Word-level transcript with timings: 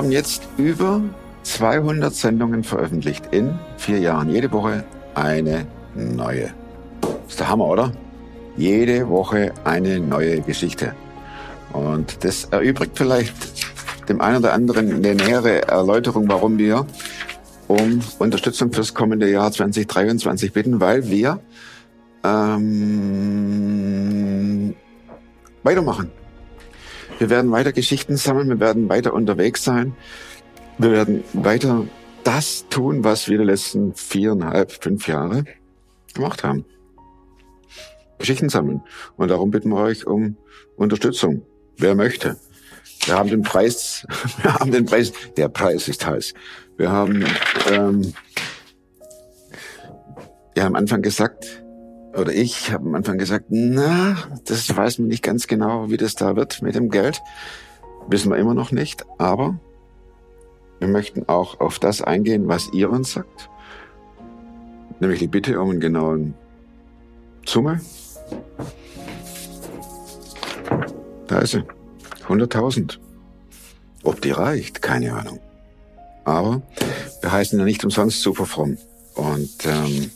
Haben 0.00 0.12
jetzt 0.12 0.48
über 0.56 1.02
200 1.42 2.14
Sendungen 2.14 2.64
veröffentlicht 2.64 3.26
in 3.32 3.58
vier 3.76 3.98
Jahren. 3.98 4.30
Jede 4.30 4.50
Woche 4.50 4.82
eine 5.14 5.66
neue. 5.94 6.54
ist 7.28 7.38
der 7.38 7.50
Hammer, 7.50 7.66
oder? 7.66 7.92
Jede 8.56 9.10
Woche 9.10 9.52
eine 9.64 10.00
neue 10.00 10.40
Geschichte. 10.40 10.94
Und 11.74 12.24
das 12.24 12.44
erübrigt 12.44 12.96
vielleicht 12.96 13.34
dem 14.08 14.22
einen 14.22 14.38
oder 14.38 14.54
anderen 14.54 14.90
eine 14.90 15.14
nähere 15.14 15.68
Erläuterung, 15.68 16.30
warum 16.30 16.56
wir 16.56 16.86
um 17.68 18.00
Unterstützung 18.18 18.72
fürs 18.72 18.94
kommende 18.94 19.30
Jahr 19.30 19.52
2023 19.52 20.54
bitten, 20.54 20.80
weil 20.80 21.10
wir 21.10 21.40
ähm, 22.24 22.64
weitermachen. 25.62 26.10
Wir 27.20 27.28
werden 27.28 27.50
weiter 27.50 27.72
Geschichten 27.72 28.16
sammeln, 28.16 28.48
wir 28.48 28.60
werden 28.60 28.88
weiter 28.88 29.12
unterwegs 29.12 29.62
sein, 29.62 29.94
wir 30.78 30.90
werden 30.90 31.22
weiter 31.34 31.86
das 32.24 32.64
tun, 32.70 33.04
was 33.04 33.28
wir 33.28 33.36
die 33.36 33.44
letzten 33.44 33.94
viereinhalb, 33.94 34.72
fünf 34.72 35.06
Jahre 35.06 35.44
gemacht 36.14 36.42
haben. 36.44 36.64
Geschichten 38.16 38.48
sammeln. 38.48 38.80
Und 39.18 39.28
darum 39.28 39.50
bitten 39.50 39.68
wir 39.68 39.76
euch 39.76 40.06
um 40.06 40.38
Unterstützung. 40.76 41.42
Wer 41.76 41.94
möchte. 41.94 42.38
Wir 43.04 43.18
haben 43.18 43.28
den 43.28 43.42
Preis, 43.42 44.06
wir 44.42 44.54
haben 44.54 44.70
den 44.72 44.86
Preis, 44.86 45.12
der 45.36 45.50
Preis 45.50 45.88
ist 45.88 46.06
heiß. 46.06 46.32
Wir 46.78 46.90
haben, 46.90 47.26
ähm, 47.70 48.14
ja, 50.56 50.64
am 50.64 50.74
Anfang 50.74 51.02
gesagt, 51.02 51.62
oder 52.14 52.32
ich 52.32 52.72
habe 52.72 52.86
am 52.86 52.94
Anfang 52.94 53.18
gesagt, 53.18 53.46
na, 53.48 54.16
das 54.44 54.74
weiß 54.74 54.98
man 54.98 55.08
nicht 55.08 55.22
ganz 55.22 55.46
genau, 55.46 55.90
wie 55.90 55.96
das 55.96 56.14
da 56.14 56.36
wird 56.36 56.62
mit 56.62 56.74
dem 56.74 56.90
Geld. 56.90 57.22
Wissen 58.08 58.30
wir 58.30 58.38
immer 58.38 58.54
noch 58.54 58.72
nicht, 58.72 59.04
aber 59.18 59.58
wir 60.80 60.88
möchten 60.88 61.28
auch 61.28 61.60
auf 61.60 61.78
das 61.78 62.02
eingehen, 62.02 62.48
was 62.48 62.72
ihr 62.72 62.90
uns 62.90 63.12
sagt. 63.12 63.50
Nämlich 64.98 65.20
die 65.20 65.28
Bitte 65.28 65.60
um 65.60 65.70
einen 65.70 65.80
genauen 65.80 66.34
Summe. 67.46 67.80
Da 71.28 71.38
ist 71.38 71.52
sie. 71.52 71.64
100.000. 72.26 72.98
Ob 74.02 74.20
die 74.20 74.30
reicht, 74.30 74.82
keine 74.82 75.14
Ahnung. 75.14 75.40
Aber 76.24 76.62
wir 77.20 77.32
heißen 77.32 77.58
ja 77.58 77.64
nicht 77.64 77.84
umsonst 77.84 78.22
super 78.22 78.46
fromm 78.46 78.78
und 79.14 79.50
ähm, 79.64 80.10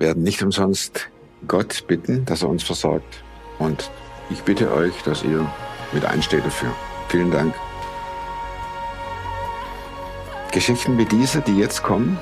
werden 0.00 0.22
nicht 0.22 0.42
umsonst 0.42 1.08
Gott 1.46 1.86
bitten, 1.86 2.24
dass 2.24 2.42
er 2.42 2.48
uns 2.48 2.62
versorgt. 2.62 3.22
Und 3.58 3.90
ich 4.30 4.42
bitte 4.42 4.72
euch, 4.72 5.02
dass 5.02 5.22
ihr 5.22 5.46
mit 5.92 6.04
einsteht 6.04 6.44
dafür. 6.44 6.70
Vielen 7.08 7.30
Dank. 7.30 7.54
Geschichten 10.52 10.98
wie 10.98 11.04
diese, 11.04 11.40
die 11.40 11.58
jetzt 11.58 11.82
kommen, 11.82 12.18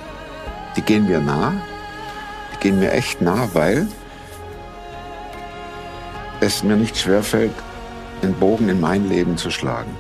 die 0.77 0.83
gehen 0.83 1.07
mir 1.07 1.21
nah. 1.21 1.55
Die 2.53 2.59
gehen 2.61 2.79
mir 2.79 2.93
echt 2.93 3.21
nah, 3.21 3.49
weil 3.53 3.87
es 6.41 6.63
mir 6.63 6.77
nicht 6.77 6.97
schwerfällt, 6.97 7.55
den 8.23 8.35
Bogen 8.35 8.69
in 8.69 8.81
mein 8.81 9.09
Leben 9.09 9.37
zu 9.37 9.51
schlagen. 9.51 9.95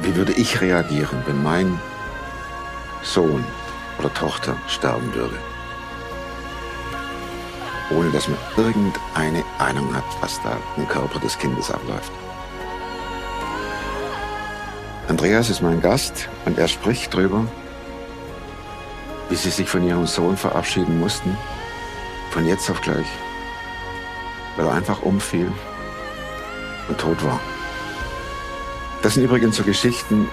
Wie 0.00 0.14
würde 0.16 0.32
ich 0.32 0.60
reagieren, 0.60 1.22
wenn 1.26 1.42
mein 1.42 1.78
Sohn 3.02 3.44
oder 3.98 4.12
Tochter 4.14 4.56
sterben 4.68 5.12
würde? 5.14 5.36
Ohne 7.90 8.10
dass 8.10 8.28
man 8.28 8.38
irgendeine 8.56 9.44
Ahnung 9.58 9.94
hat, 9.94 10.04
was 10.20 10.40
da 10.42 10.58
im 10.76 10.86
Körper 10.88 11.18
des 11.20 11.38
Kindes 11.38 11.70
abläuft. 11.70 12.12
Andreas 15.08 15.48
ist 15.48 15.62
mein 15.62 15.80
Gast 15.80 16.28
und 16.44 16.58
er 16.58 16.68
spricht 16.68 17.14
darüber, 17.14 17.46
wie 19.30 19.36
sie 19.36 19.50
sich 19.50 19.68
von 19.68 19.86
ihrem 19.86 20.06
Sohn 20.06 20.36
verabschieden 20.36 21.00
mussten, 21.00 21.36
von 22.30 22.46
jetzt 22.46 22.70
auf 22.70 22.80
gleich 22.82 23.06
weil 24.58 24.66
er 24.66 24.74
einfach 24.74 25.02
umfiel 25.02 25.50
und 26.88 26.98
tot 26.98 27.24
war. 27.24 27.40
Das 29.02 29.14
sind 29.14 29.22
übrigens 29.22 29.56
so 29.56 29.62
Geschichten, 29.62 30.28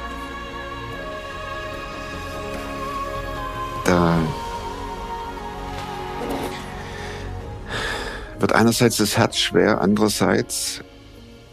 wird 8.39 8.53
einerseits 8.53 8.97
das 8.97 9.17
Herz 9.17 9.37
schwer, 9.37 9.81
andererseits 9.81 10.81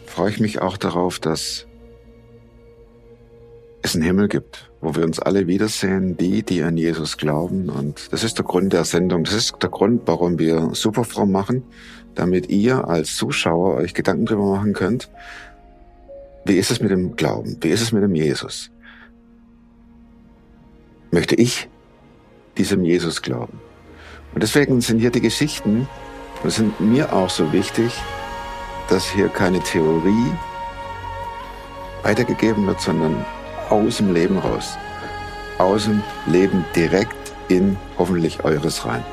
freue 0.05 0.29
ich 0.29 0.39
mich 0.39 0.61
auch 0.61 0.77
darauf, 0.77 1.19
dass 1.19 1.65
es 3.81 3.95
einen 3.95 4.03
Himmel 4.03 4.27
gibt, 4.27 4.71
wo 4.81 4.95
wir 4.95 5.03
uns 5.03 5.19
alle 5.19 5.47
wiedersehen, 5.47 6.15
die, 6.15 6.43
die 6.43 6.63
an 6.63 6.77
Jesus 6.77 7.17
glauben. 7.17 7.69
Und 7.69 8.13
das 8.13 8.23
ist 8.23 8.37
der 8.37 8.45
Grund 8.45 8.71
der 8.73 8.85
Sendung. 8.85 9.23
Das 9.25 9.33
ist 9.33 9.55
der 9.61 9.69
Grund, 9.69 10.03
warum 10.05 10.39
wir 10.39 10.69
Superfromm 10.73 11.31
machen 11.31 11.63
damit 12.15 12.49
ihr 12.49 12.87
als 12.87 13.15
Zuschauer 13.15 13.75
euch 13.75 13.93
Gedanken 13.93 14.25
darüber 14.25 14.55
machen 14.57 14.73
könnt, 14.73 15.09
wie 16.45 16.57
ist 16.57 16.71
es 16.71 16.81
mit 16.81 16.91
dem 16.91 17.15
Glauben? 17.15 17.57
Wie 17.61 17.69
ist 17.69 17.81
es 17.81 17.91
mit 17.91 18.03
dem 18.03 18.15
Jesus? 18.15 18.69
Möchte 21.11 21.35
ich 21.35 21.69
diesem 22.57 22.83
Jesus 22.83 23.21
glauben? 23.21 23.61
Und 24.33 24.43
deswegen 24.43 24.81
sind 24.81 24.99
hier 24.99 25.11
die 25.11 25.21
Geschichten, 25.21 25.87
und 26.43 26.49
es 26.49 26.55
sind 26.55 26.77
mir 26.81 27.13
auch 27.13 27.29
so 27.29 27.53
wichtig, 27.53 27.93
dass 28.89 29.05
hier 29.05 29.29
keine 29.29 29.61
Theorie 29.61 30.33
weitergegeben 32.03 32.67
wird, 32.67 32.81
sondern 32.81 33.25
aus 33.69 33.97
dem 33.97 34.13
Leben 34.13 34.37
raus. 34.37 34.77
Aus 35.57 35.85
dem 35.85 36.03
Leben 36.25 36.65
direkt 36.75 37.15
in 37.47 37.77
hoffentlich 37.97 38.43
eures 38.43 38.85
rein. 38.85 39.05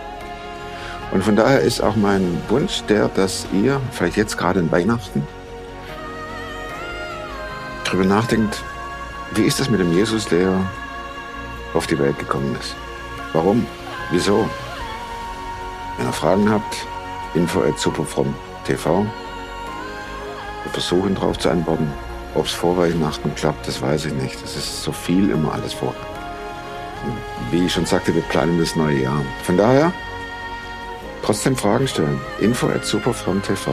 Und 1.13 1.23
von 1.23 1.37
daher 1.37 1.61
ist 1.61 1.81
auch 1.81 1.95
mein 1.95 2.41
Wunsch 2.49 2.83
der, 2.89 3.09
dass 3.09 3.47
ihr 3.53 3.81
vielleicht 3.93 4.17
jetzt 4.17 4.37
gerade 4.37 4.59
in 4.59 4.73
Weihnachten 4.73 5.27
darüber 7.85 8.05
nachdenkt, 8.05 8.63
wie 9.35 9.43
ist 9.43 9.61
das 9.61 9.71
mit 9.71 9.81
dem 9.81 9.93
Jesus, 9.93 10.27
der 10.27 10.53
auf 11.75 11.87
die 11.87 11.99
Welt 11.99 12.19
gekommen 12.19 12.57
ist? 12.61 12.75
Warum? 13.33 13.67
Wieso? 14.11 14.49
Wenn 15.97 16.07
ihr 16.07 16.13
Fragen 16.13 16.51
habt, 16.51 16.87
info 17.35 17.63
at 17.63 17.79
superfrom.tv. 17.79 19.07
Wir 20.65 20.73
versuchen 20.73 21.15
darauf 21.15 21.39
zu 21.39 21.51
antworten. 21.51 21.93
Ob 22.35 22.47
es 22.47 22.53
vor 22.53 22.77
Weihnachten 22.77 23.35
klappt, 23.35 23.67
das 23.67 23.83
weiß 23.83 24.07
ich 24.07 24.13
nicht. 24.13 24.37
Es 24.45 24.57
ist 24.57 24.83
so 24.83 24.93
viel 24.93 25.31
immer 25.31 25.53
alles 25.53 25.75
vor. 25.75 25.95
Wie 27.51 27.65
ich 27.65 27.73
schon 27.73 27.87
sagte, 27.87 28.15
wir 28.15 28.23
planen 28.23 28.59
das 28.59 28.77
neue 28.77 29.03
Jahr. 29.03 29.25
Von 29.45 29.57
daher 29.57 29.93
trotzdem 31.23 31.57
Fragen 31.57 31.89
stellen. 31.89 32.21
Info 32.41 32.69
at 32.69 32.85
superfront.tv. 32.85 33.73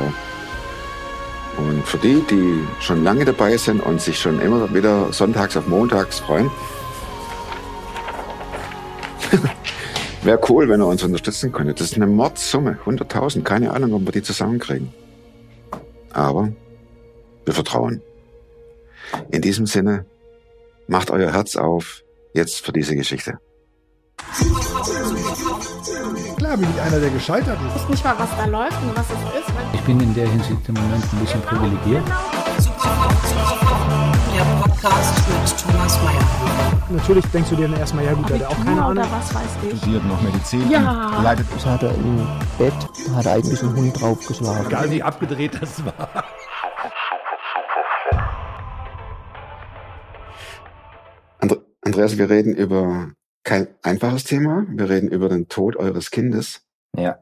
Und 1.57 1.87
für 1.87 1.97
die, 1.97 2.21
die 2.29 2.67
schon 2.79 3.03
lange 3.03 3.25
dabei 3.25 3.57
sind 3.57 3.81
und 3.81 3.99
sich 3.99 4.19
schon 4.19 4.39
immer 4.39 4.73
wieder 4.73 5.11
sonntags 5.11 5.57
auf 5.57 5.67
montags 5.67 6.19
freuen, 6.19 6.51
wäre 10.27 10.39
cool, 10.49 10.69
wenn 10.69 10.81
ihr 10.81 10.87
uns 10.87 11.03
unterstützen 11.03 11.51
könntet. 11.51 11.79
Das 11.79 11.87
ist 11.87 11.95
eine 11.95 12.05
Mordsumme, 12.05 12.77
100.000, 12.85 13.41
keine 13.43 13.71
Ahnung, 13.73 13.93
ob 13.93 14.05
wir 14.05 14.11
die 14.11 14.21
zusammenkriegen. 14.21 14.93
Aber 16.11 16.51
wir 17.45 17.53
vertrauen. 17.53 18.01
In 19.31 19.41
diesem 19.41 19.65
Sinne, 19.65 20.05
macht 20.87 21.09
euer 21.09 21.33
Herz 21.33 21.55
auf, 21.55 22.03
jetzt 22.33 22.63
für 22.63 22.73
diese 22.73 22.95
Geschichte 22.95 23.39
klar 26.47 26.57
bin 26.57 26.69
ich 26.73 26.81
einer, 26.81 26.99
der 26.99 27.09
gescheitert 27.09 27.57
ist. 27.67 27.75
Ich 27.75 27.81
weiß 27.81 27.89
nicht 27.89 28.03
mal, 28.05 28.15
was 28.17 28.29
da 28.37 28.45
läuft 28.45 28.81
und 28.81 28.95
was 28.95 29.05
es 29.07 29.39
ist. 29.39 29.53
Ich 29.73 29.81
bin 29.81 29.99
in 29.99 30.13
der 30.13 30.29
Hinsicht 30.29 30.61
im 30.67 30.75
Moment 30.75 31.03
ein 31.03 31.19
bisschen 31.19 31.41
genau, 31.41 31.61
privilegiert. 31.61 32.03
Der 34.37 34.43
Podcast 34.43 35.27
mit 35.29 35.59
Thomas 35.59 35.99
Mayer. 36.03 36.81
Natürlich 36.91 37.25
denkst 37.33 37.49
du 37.49 37.55
dir 37.55 37.67
dann 37.67 37.79
erstmal, 37.79 38.05
ja 38.05 38.13
gut, 38.13 38.29
hat 38.31 38.43
auch 38.43 38.63
keine 38.63 38.85
Ahnung. 38.85 39.03
Was 39.09 39.33
weiß 39.33 39.49
ich. 39.63 39.79
Studiert 39.79 40.05
noch 40.05 40.21
Medizin. 40.21 40.69
Ja. 40.69 41.19
Leidet. 41.23 41.47
Das 41.55 41.65
hat 41.65 41.81
er 41.81 41.95
im 41.95 42.17
Bett, 42.59 42.73
da 43.07 43.15
hat 43.15 43.25
er 43.25 43.33
eigentlich 43.33 43.63
einen 43.63 43.75
Hund 43.75 43.99
draufgeschlagen. 43.99 44.67
Egal 44.67 44.91
wie 44.91 45.01
abgedreht 45.01 45.59
das 45.59 45.83
war. 45.83 46.23
Andreas, 51.81 52.19
wir 52.19 52.29
reden 52.29 52.53
über 52.53 53.13
kein 53.43 53.69
einfaches 53.81 54.23
Thema. 54.23 54.67
Wir 54.69 54.87
reden 54.87 55.07
über 55.07 55.29
den 55.29 55.47
Tod 55.47 55.77
eures 55.77 56.11
Kindes. 56.11 56.61
Ja. 56.95 57.17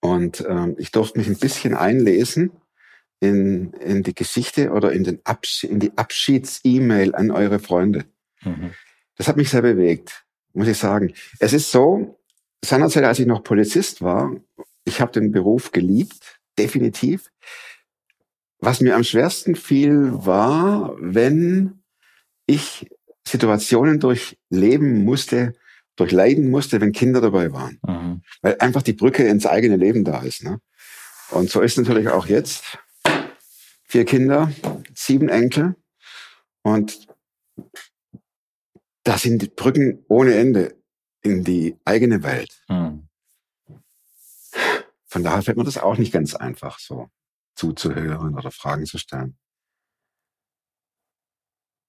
Und 0.00 0.44
ähm, 0.46 0.74
ich 0.76 0.92
durfte 0.92 1.18
mich 1.18 1.28
ein 1.28 1.38
bisschen 1.38 1.74
einlesen 1.74 2.50
in, 3.20 3.72
in 3.74 4.02
die 4.02 4.14
Geschichte 4.14 4.70
oder 4.70 4.92
in, 4.92 5.04
den 5.04 5.20
Absch 5.24 5.64
in 5.64 5.80
die 5.80 5.92
Abschieds-E-Mail 5.96 7.14
an 7.14 7.30
eure 7.30 7.58
Freunde. 7.58 8.04
Mhm. 8.42 8.72
Das 9.16 9.28
hat 9.28 9.36
mich 9.36 9.50
sehr 9.50 9.62
bewegt, 9.62 10.24
muss 10.52 10.68
ich 10.68 10.78
sagen. 10.78 11.12
Es 11.40 11.52
ist 11.52 11.70
so, 11.70 12.18
seinerzeit, 12.64 13.04
als 13.04 13.18
ich 13.18 13.26
noch 13.26 13.42
Polizist 13.42 14.02
war, 14.02 14.36
ich 14.84 15.00
habe 15.00 15.12
den 15.12 15.32
Beruf 15.32 15.72
geliebt, 15.72 16.40
definitiv. 16.58 17.30
Was 18.60 18.80
mir 18.80 18.96
am 18.96 19.04
schwersten 19.04 19.54
fiel, 19.54 20.10
war, 20.12 20.96
wenn 20.98 21.82
ich 22.46 22.88
Situationen 23.26 24.00
durchleben 24.00 25.04
musste, 25.04 25.54
durchleiden 25.96 26.50
musste, 26.50 26.80
wenn 26.80 26.92
Kinder 26.92 27.20
dabei 27.20 27.52
waren. 27.52 27.78
Mhm. 27.86 28.22
Weil 28.40 28.56
einfach 28.60 28.82
die 28.82 28.92
Brücke 28.92 29.26
ins 29.26 29.46
eigene 29.46 29.76
Leben 29.76 30.04
da 30.04 30.22
ist. 30.22 30.44
Ne? 30.44 30.60
Und 31.30 31.50
so 31.50 31.60
ist 31.60 31.76
natürlich 31.76 32.08
auch 32.08 32.26
jetzt. 32.26 32.78
Vier 33.90 34.04
Kinder, 34.04 34.52
sieben 34.94 35.30
Enkel. 35.30 35.74
Und 36.62 37.08
da 39.02 39.16
sind 39.16 39.40
die 39.40 39.48
Brücken 39.48 40.04
ohne 40.08 40.34
Ende 40.34 40.76
in 41.22 41.42
die 41.42 41.78
eigene 41.86 42.22
Welt. 42.22 42.62
Mhm. 42.68 43.08
Von 45.06 45.24
daher 45.24 45.40
fällt 45.40 45.56
mir 45.56 45.64
das 45.64 45.78
auch 45.78 45.96
nicht 45.96 46.12
ganz 46.12 46.34
einfach, 46.34 46.78
so 46.78 47.08
zuzuhören 47.54 48.36
oder 48.36 48.50
Fragen 48.50 48.84
zu 48.84 48.98
stellen. 48.98 49.38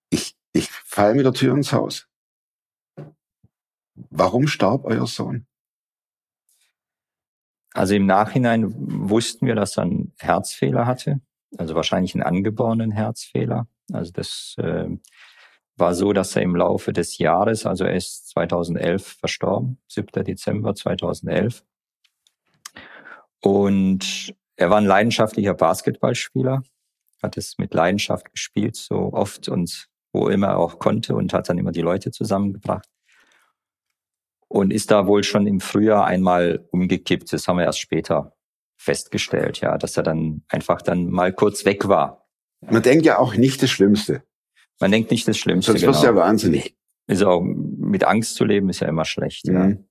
Ich, 0.10 0.38
ich 0.54 0.72
falle 0.72 1.16
mit 1.16 1.26
der 1.26 1.34
Tür 1.34 1.54
ins 1.54 1.74
Haus. 1.74 2.08
Warum 3.96 4.48
starb 4.48 4.86
euer 4.86 5.06
Sohn? 5.06 5.46
Also 7.74 7.94
im 7.94 8.06
Nachhinein 8.06 8.74
wussten 9.10 9.46
wir, 9.46 9.56
dass 9.56 9.78
er 9.78 9.84
einen 9.84 10.14
Herzfehler 10.18 10.86
hatte, 10.86 11.20
also 11.58 11.76
wahrscheinlich 11.76 12.14
einen 12.16 12.24
angeborenen 12.24 12.92
Herzfehler. 12.92 13.68
Also 13.92 14.12
das 14.12 14.56
äh, 14.58 14.88
war 15.78 15.94
so, 15.94 16.14
dass 16.14 16.36
er 16.36 16.42
im 16.44 16.56
Laufe 16.56 16.94
des 16.94 17.18
Jahres, 17.18 17.66
also 17.66 17.86
er 17.86 17.96
ist 17.96 18.30
2011 18.30 19.18
verstorben, 19.20 19.80
7. 19.88 20.24
Dezember 20.24 20.76
2011. 20.76 21.64
Und 23.42 24.34
er 24.58 24.70
war 24.70 24.78
ein 24.78 24.86
leidenschaftlicher 24.86 25.54
Basketballspieler, 25.54 26.64
hat 27.24 27.38
es 27.38 27.58
mit 27.58 27.74
Leidenschaft 27.74 28.30
gespielt, 28.32 28.76
so 28.76 29.14
oft 29.14 29.48
und 29.48 29.88
wo 30.12 30.28
immer 30.28 30.48
er 30.48 30.58
auch 30.58 30.80
konnte 30.80 31.16
und 31.16 31.34
hat 31.34 31.50
dann 31.50 31.58
immer 31.58 31.72
die 31.72 31.82
Leute 31.82 32.12
zusammengebracht. 32.12 32.90
Und 34.48 34.74
ist 34.74 34.90
da 34.92 35.06
wohl 35.06 35.24
schon 35.24 35.46
im 35.46 35.60
Frühjahr 35.60 36.06
einmal 36.06 36.68
umgekippt. 36.72 37.32
Das 37.32 37.48
haben 37.48 37.58
wir 37.58 37.66
erst 37.66 37.80
später 37.80 38.34
festgestellt, 38.80 39.60
ja, 39.60 39.78
dass 39.78 39.98
er 39.98 40.04
dann 40.04 40.44
einfach 40.48 40.82
dann 40.82 41.10
mal 41.10 41.34
kurz 41.34 41.66
weg 41.66 41.90
war. 41.90 42.26
Man 42.62 42.82
denkt 42.82 43.06
ja 43.06 43.20
auch 43.20 43.36
nicht 43.36 43.62
das 43.62 43.70
Schlimmste. 43.70 44.24
Man 44.80 44.92
denkt 44.92 45.12
nicht 45.12 45.28
das 45.28 45.38
Schlimmste. 45.38 45.74
Sonst 45.74 45.86
wirst 45.86 46.02
du 46.02 46.08
ja 46.08 46.16
wahnsinnig. 46.16 46.78
Ist 47.08 47.24
auch, 47.24 47.42
mit 47.42 48.06
Angst 48.06 48.36
zu 48.36 48.46
leben 48.46 48.70
ist 48.70 48.80
ja 48.80 48.88
immer 48.88 49.04
schlecht. 49.04 49.48
Ja. 49.48 49.66
Mhm. 49.66 49.86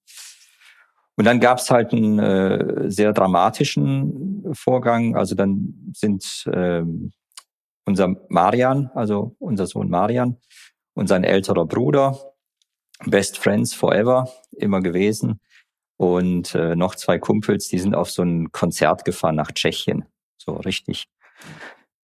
Und 1.16 1.24
dann 1.24 1.40
gab 1.40 1.58
es 1.58 1.70
halt 1.70 1.92
einen 1.92 2.18
äh, 2.18 2.90
sehr 2.90 3.12
dramatischen 3.12 4.44
Vorgang. 4.52 5.16
Also 5.16 5.34
dann 5.34 5.74
sind 5.92 6.44
ähm, 6.52 7.12
unser 7.84 8.14
Marian, 8.28 8.90
also 8.94 9.36
unser 9.38 9.66
Sohn 9.66 9.90
Marian 9.90 10.38
und 10.94 11.08
sein 11.08 11.24
älterer 11.24 11.66
Bruder, 11.66 12.18
Best 13.04 13.36
Friends 13.36 13.74
Forever, 13.74 14.30
immer 14.52 14.80
gewesen. 14.80 15.40
Und 15.98 16.54
äh, 16.54 16.74
noch 16.76 16.94
zwei 16.94 17.18
Kumpels, 17.18 17.68
die 17.68 17.78
sind 17.78 17.94
auf 17.94 18.10
so 18.10 18.22
ein 18.22 18.50
Konzert 18.52 19.04
gefahren 19.04 19.34
nach 19.36 19.52
Tschechien. 19.52 20.04
So 20.38 20.52
richtig. 20.54 21.06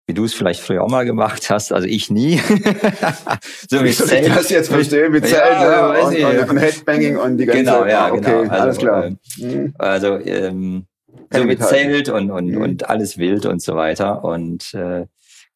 Wie 0.06 0.12
du 0.14 0.24
es 0.24 0.34
vielleicht 0.34 0.60
früher 0.60 0.82
auch 0.82 0.90
mal 0.90 1.06
gemacht 1.06 1.48
hast, 1.48 1.72
also 1.72 1.86
ich 1.86 2.10
nie. 2.10 2.36
so 3.70 3.82
Wie 3.82 3.92
soll 3.92 4.12
ich 4.12 4.26
das 4.28 4.50
jetzt 4.50 4.68
verstehen 4.68 5.12
mit 5.12 5.26
Zelt 5.26 5.40
Ja, 5.42 5.88
weiß 5.88 6.06
und, 6.08 6.24
und, 6.40 6.50
und 6.50 6.56
Headbanging 6.58 7.16
und 7.16 7.38
die 7.38 7.46
ganze 7.46 7.62
Genau, 7.64 7.86
ja, 7.86 8.06
Ah, 8.06 8.10
okay, 8.10 8.20
genau. 8.20 8.38
Also, 8.40 8.52
alles 8.52 8.78
klar. 8.78 9.04
ähm, 9.06 9.18
Mhm. 9.38 9.74
Also 9.78 10.18
ähm, 10.18 10.86
so 11.32 11.44
mit. 11.44 11.62
Zelt 11.62 12.08
und 12.10 12.30
und 12.30 12.48
Mhm. 12.50 12.60
und 12.60 12.90
alles 12.90 13.16
wild 13.16 13.46
und 13.46 13.62
so 13.62 13.76
weiter 13.76 14.24
und 14.24 14.74
äh, 14.74 15.06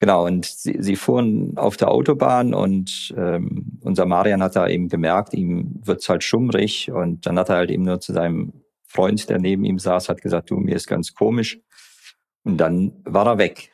genau 0.00 0.27
und 0.27 0.45
sie, 0.47 0.77
sie 0.81 0.97
fuhren 0.97 1.56
auf 1.56 1.77
der 1.77 1.91
Autobahn 1.91 2.55
und 2.55 3.15
ähm, 3.17 3.79
unser 3.83 4.06
Marian 4.06 4.43
hat 4.43 4.56
da 4.56 4.69
eben 4.69 4.89
gemerkt, 4.89 5.35
ihm 5.35 5.81
wird's 5.85 6.09
halt 6.09 6.25
schummrig 6.25 6.91
und 6.91 7.27
dann 7.27 7.39
hat 7.39 7.49
er 7.49 7.56
halt 7.56 7.71
eben 7.71 7.85
nur 7.85 8.00
zu 8.00 8.12
seinem 8.12 8.65
Freund, 8.87 9.29
der 9.29 9.39
neben 9.39 9.65
ihm 9.65 9.79
saß, 9.79 10.09
hat 10.09 10.23
gesagt, 10.23 10.50
du 10.50 10.56
mir 10.56 10.77
ist 10.77 10.87
ganz 10.87 11.15
komisch 11.15 11.61
und 12.45 12.59
dann 12.59 13.00
war 13.05 13.27
er 13.27 13.39
weg, 13.39 13.73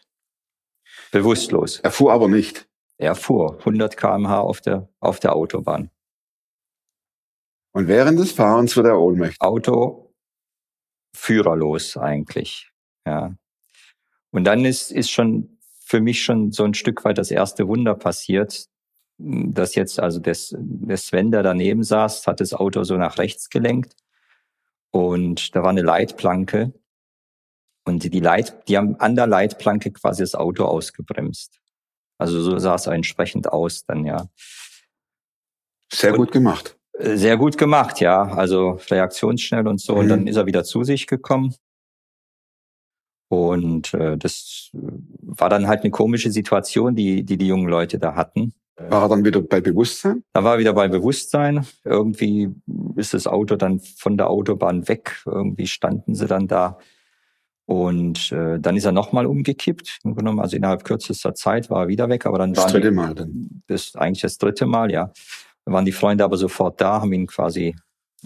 bewusstlos. 1.12 1.81
Er 1.81 1.91
fuhr 1.91 2.12
aber 2.12 2.29
nicht. 2.29 2.69
Er 2.97 3.15
fuhr 3.15 3.59
100 3.59 3.97
km/h 3.97 4.41
auf 4.41 4.61
der 4.61 4.88
auf 5.00 5.20
der 5.20 5.35
Autobahn. 5.35 5.91
Und 7.73 7.88
während 7.88 8.20
des 8.20 8.32
Fahrens 8.32 8.77
wird 8.77 8.87
er 8.87 9.00
ohnmächtig. 9.00 9.41
Auto 9.41 10.05
führerlos 11.15 11.97
eigentlich. 11.97 12.70
Ja. 13.06 13.37
Und 14.31 14.44
dann 14.44 14.65
ist, 14.65 14.91
ist 14.91 15.11
schon 15.11 15.54
für 15.84 16.00
mich 16.00 16.22
schon 16.25 16.50
so 16.52 16.64
ein 16.64 16.75
Stück 16.75 17.04
weit 17.04 17.19
das 17.19 17.31
erste 17.31 17.69
Wunder 17.69 17.94
passiert, 17.94 18.66
dass 19.19 19.75
jetzt 19.75 20.00
also 20.00 20.19
das, 20.19 20.54
der 20.58 20.96
Sven, 20.96 21.31
der 21.31 21.42
daneben 21.42 21.82
saß, 21.84 22.26
hat 22.26 22.40
das 22.40 22.52
Auto 22.52 22.82
so 22.84 22.96
nach 22.96 23.19
rechts 23.19 23.48
gelenkt 23.50 23.94
und 24.90 25.54
da 25.54 25.62
war 25.62 25.70
eine 25.70 25.82
Leitplanke 25.82 26.72
und 27.84 28.12
die 28.12 28.20
Leit, 28.20 28.66
die 28.69 28.76
haben 28.76 28.98
an 28.98 29.14
der 29.14 29.26
Leitplanke 29.26 29.92
quasi 29.92 30.22
das 30.22 30.34
Auto 30.34 30.64
ausgebremst. 30.64 31.60
Also 32.19 32.40
so 32.40 32.58
sah 32.58 32.76
es 32.76 32.86
entsprechend 32.86 33.52
aus 33.52 33.84
dann, 33.84 34.04
ja. 34.04 34.28
Sehr 35.92 36.12
Und- 36.12 36.19
gut 36.19 36.32
gemacht. 36.32 36.76
Sehr 36.96 37.36
gut 37.36 37.58
gemacht, 37.58 38.00
ja. 38.00 38.22
Also 38.22 38.79
reaktionsschnell 38.88 39.67
und 39.67 39.81
so. 39.81 39.94
Und 39.94 40.06
Mhm. 40.06 40.10
dann 40.10 40.26
ist 40.29 40.36
er 40.36 40.46
wieder 40.46 40.62
zu 40.62 40.84
sich 40.84 41.08
gekommen. 41.08 41.55
Und 43.34 43.93
äh, 43.94 44.17
das 44.17 44.70
war 44.72 45.48
dann 45.50 45.67
halt 45.67 45.82
eine 45.82 45.91
komische 45.91 46.31
Situation, 46.31 46.94
die, 46.94 47.22
die 47.24 47.36
die 47.36 47.46
jungen 47.46 47.69
Leute 47.69 47.98
da 47.98 48.14
hatten. 48.14 48.53
War 48.76 49.03
er 49.03 49.08
dann 49.08 49.24
wieder 49.24 49.41
bei 49.41 49.60
Bewusstsein? 49.60 50.24
Da 50.32 50.43
war 50.43 50.55
er 50.55 50.58
wieder 50.58 50.72
bei 50.72 50.88
Bewusstsein. 50.88 51.64
Irgendwie 51.84 52.50
ist 52.96 53.14
das 53.14 53.26
Auto 53.26 53.55
dann 53.56 53.79
von 53.81 54.17
der 54.17 54.29
Autobahn 54.31 54.88
weg. 54.88 55.22
Irgendwie 55.26 55.67
standen 55.67 56.14
sie 56.14 56.26
dann 56.26 56.48
da. 56.48 56.79
Und 57.67 58.32
äh, 58.32 58.58
dann 58.60 58.76
ist 58.76 58.84
er 58.84 58.93
nochmal 58.93 59.26
umgekippt. 59.26 60.00
Im 60.05 60.10
Grunde 60.10 60.24
genommen, 60.24 60.41
Also 60.41 60.56
innerhalb 60.56 60.84
kürzester 60.84 61.34
Zeit 61.34 61.70
war 61.70 61.82
er 61.84 61.88
wieder 61.88 62.08
weg. 62.08 62.26
Aber 62.26 62.38
dann 62.38 62.53
Das 62.53 62.64
waren 62.64 62.72
dritte 62.72 62.91
Mal 62.91 63.14
dann. 63.14 63.62
das 63.69 63.86
ist 63.86 63.96
eigentlich 63.98 64.22
das 64.22 64.38
dritte 64.38 64.67
Mal, 64.67 64.91
ja. 64.91 65.12
Dann 65.64 65.74
waren 65.74 65.84
die 65.84 65.93
Freunde 65.93 66.24
aber 66.24 66.36
sofort 66.36 66.81
da, 66.81 67.00
haben 67.00 67.12
ihn 67.12 67.26
quasi 67.26 67.74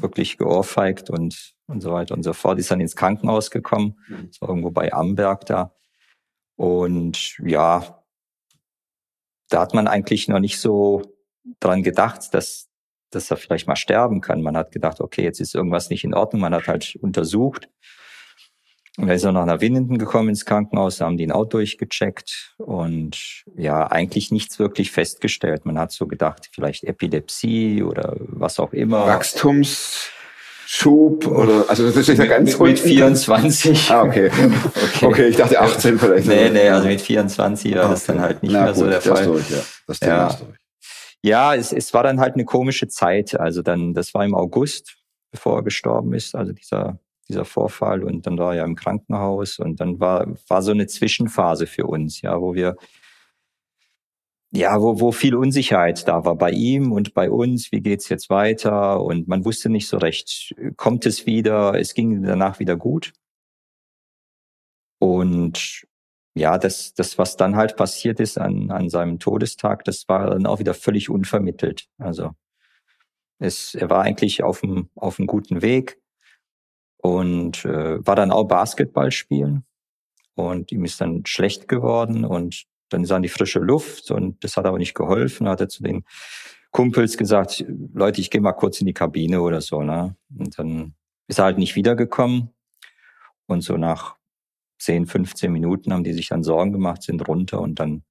wirklich 0.02 0.38
geohrfeigt 0.38 1.10
und, 1.10 1.54
und 1.66 1.80
so 1.80 1.92
weiter 1.92 2.14
und 2.14 2.22
so 2.22 2.32
fort. 2.32 2.58
Ist 2.58 2.70
dann 2.70 2.80
ins 2.80 2.96
Krankenhaus 2.96 3.50
gekommen, 3.50 3.98
das 4.26 4.40
war 4.40 4.48
irgendwo 4.48 4.70
bei 4.70 4.92
Amberg 4.92 5.46
da. 5.46 5.72
Und 6.56 7.38
ja, 7.38 8.04
da 9.48 9.60
hat 9.60 9.74
man 9.74 9.86
eigentlich 9.88 10.28
noch 10.28 10.40
nicht 10.40 10.60
so 10.60 11.02
dran 11.60 11.82
gedacht, 11.82 12.34
dass, 12.34 12.68
dass 13.10 13.30
er 13.30 13.36
vielleicht 13.36 13.66
mal 13.66 13.76
sterben 13.76 14.20
kann. 14.20 14.42
Man 14.42 14.56
hat 14.56 14.72
gedacht, 14.72 15.00
okay, 15.00 15.22
jetzt 15.22 15.40
ist 15.40 15.54
irgendwas 15.54 15.90
nicht 15.90 16.04
in 16.04 16.14
Ordnung. 16.14 16.42
Man 16.42 16.54
hat 16.54 16.68
halt 16.68 16.96
untersucht. 17.00 17.68
Und 18.98 19.06
da 19.06 19.14
ist 19.14 19.22
er 19.24 19.30
nach 19.32 19.42
einer 19.42 19.60
Winnenden 19.60 19.96
gekommen 19.96 20.30
ins 20.30 20.44
Krankenhaus, 20.44 20.96
da 20.98 21.06
haben 21.06 21.16
die 21.16 21.22
ihn 21.22 21.30
auch 21.30 21.44
durchgecheckt 21.46 22.54
und 22.58 23.44
ja, 23.56 23.86
eigentlich 23.86 24.32
nichts 24.32 24.58
wirklich 24.58 24.90
festgestellt. 24.90 25.64
Man 25.64 25.78
hat 25.78 25.92
so 25.92 26.08
gedacht, 26.08 26.50
vielleicht 26.52 26.82
Epilepsie 26.82 27.84
oder 27.84 28.16
was 28.18 28.58
auch 28.58 28.72
immer. 28.72 29.06
Wachstumsschub 29.06 31.26
oder, 31.28 31.64
also 31.68 31.86
das 31.86 31.96
ist 32.08 32.18
ja 32.18 32.26
ganz 32.26 32.58
mit, 32.58 32.60
mit 32.60 32.78
unten. 32.80 32.88
24. 32.88 33.90
Ah, 33.90 34.02
okay. 34.02 34.30
okay. 35.02 35.28
ich 35.28 35.36
dachte 35.36 35.60
18 35.60 35.98
vielleicht. 35.98 36.26
Nee, 36.26 36.50
nee, 36.50 36.68
also 36.68 36.88
mit 36.88 37.00
24 37.00 37.74
war 37.76 37.84
Ah, 37.84 37.88
das 37.90 38.04
dann 38.04 38.16
okay. 38.16 38.24
halt 38.26 38.42
nicht 38.42 38.52
Na 38.52 38.64
mehr 38.64 38.74
so 38.74 38.82
gut, 38.84 38.92
der 38.92 39.00
das 39.00 39.08
Fall. 39.08 39.26
durch, 39.26 39.50
ja. 39.50 39.58
Das 39.86 40.00
Thema 40.00 40.12
Ja. 40.12 40.26
ist 40.28 40.40
durch. 40.40 40.58
Ja, 41.22 41.54
es, 41.54 41.72
es 41.72 41.94
war 41.94 42.02
dann 42.02 42.20
halt 42.20 42.34
eine 42.34 42.44
komische 42.44 42.88
Zeit. 42.88 43.38
Also 43.38 43.62
dann, 43.62 43.94
das 43.94 44.12
war 44.14 44.24
im 44.24 44.34
August, 44.34 44.96
bevor 45.30 45.58
er 45.58 45.62
gestorben 45.62 46.14
ist, 46.14 46.34
also 46.34 46.52
dieser, 46.52 46.98
dieser 47.28 47.44
Vorfall. 47.44 48.04
Und 48.04 48.26
dann 48.26 48.38
war 48.38 48.52
er 48.52 48.58
ja 48.58 48.64
im 48.64 48.74
Krankenhaus 48.76 49.58
und 49.58 49.80
dann 49.80 50.00
war, 50.00 50.26
war 50.48 50.62
so 50.62 50.72
eine 50.72 50.86
Zwischenphase 50.86 51.66
für 51.66 51.86
uns, 51.86 52.22
ja, 52.22 52.40
wo 52.40 52.54
wir, 52.54 52.76
ja, 54.50 54.80
wo, 54.80 55.00
wo 55.00 55.12
viel 55.12 55.34
Unsicherheit 55.34 56.08
da 56.08 56.24
war 56.24 56.36
bei 56.36 56.50
ihm 56.50 56.92
und 56.92 57.14
bei 57.14 57.30
uns. 57.30 57.70
Wie 57.72 57.80
geht's 57.80 58.08
jetzt 58.08 58.30
weiter? 58.30 59.02
Und 59.02 59.28
man 59.28 59.44
wusste 59.44 59.68
nicht 59.68 59.88
so 59.88 59.98
recht, 59.98 60.54
kommt 60.76 61.06
es 61.06 61.26
wieder? 61.26 61.74
Es 61.74 61.94
ging 61.94 62.22
danach 62.22 62.58
wieder 62.58 62.76
gut. 62.76 63.12
Und 65.00 65.86
ja, 66.34 66.58
das, 66.58 66.94
das, 66.94 67.18
was 67.18 67.36
dann 67.36 67.56
halt 67.56 67.76
passiert 67.76 68.20
ist 68.20 68.38
an, 68.38 68.70
an 68.70 68.88
seinem 68.88 69.18
Todestag, 69.18 69.84
das 69.84 70.08
war 70.08 70.30
dann 70.30 70.46
auch 70.46 70.58
wieder 70.60 70.74
völlig 70.74 71.10
unvermittelt. 71.10 71.88
Also 71.98 72.32
es, 73.38 73.74
er 73.74 73.90
war 73.90 74.02
eigentlich 74.02 74.42
auf 74.42 74.62
einem, 74.62 74.88
auf 74.94 75.18
guten 75.18 75.62
Weg 75.62 75.97
und 76.98 77.64
äh, 77.64 78.04
war 78.06 78.16
dann 78.16 78.30
auch 78.30 78.44
Basketball 78.44 79.10
spielen 79.10 79.64
und 80.34 80.72
ihm 80.72 80.84
ist 80.84 81.00
dann 81.00 81.24
schlecht 81.26 81.68
geworden 81.68 82.24
und 82.24 82.64
dann 82.90 83.02
ist 83.04 83.10
er 83.10 83.20
die 83.20 83.28
frische 83.28 83.58
Luft 83.58 84.10
und 84.10 84.42
das 84.44 84.56
hat 84.56 84.66
aber 84.66 84.78
nicht 84.78 84.94
geholfen. 84.94 85.44
Da 85.44 85.52
hat 85.52 85.60
er 85.60 85.68
zu 85.68 85.82
den 85.82 86.04
Kumpels 86.70 87.16
gesagt, 87.16 87.64
Leute, 87.92 88.20
ich 88.20 88.30
gehe 88.30 88.40
mal 88.40 88.52
kurz 88.52 88.80
in 88.80 88.86
die 88.86 88.94
Kabine 88.94 89.40
oder 89.40 89.60
so. 89.60 89.82
Ne? 89.82 90.16
Und 90.36 90.58
dann 90.58 90.94
ist 91.26 91.38
er 91.38 91.46
halt 91.46 91.58
nicht 91.58 91.76
wiedergekommen 91.76 92.50
und 93.46 93.62
so 93.62 93.76
nach 93.76 94.16
10, 94.78 95.06
15 95.06 95.52
Minuten 95.52 95.92
haben 95.92 96.04
die 96.04 96.12
sich 96.12 96.28
dann 96.28 96.42
Sorgen 96.42 96.72
gemacht, 96.72 97.02
sind 97.02 97.26
runter 97.26 97.60
und 97.60 97.80
dann 97.80 98.04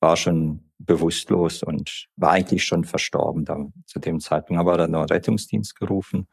war 0.00 0.16
schon 0.16 0.70
bewusstlos 0.78 1.62
und 1.62 2.08
war 2.16 2.32
eigentlich 2.32 2.64
schon 2.64 2.84
verstorben 2.84 3.44
da, 3.44 3.66
zu 3.86 3.98
dem 3.98 4.20
Zeitpunkt. 4.20 4.60
Aber 4.60 4.76
dann 4.76 4.92
noch 4.92 5.08
Rettungsdienst 5.10 5.76
gerufen, 5.76 6.28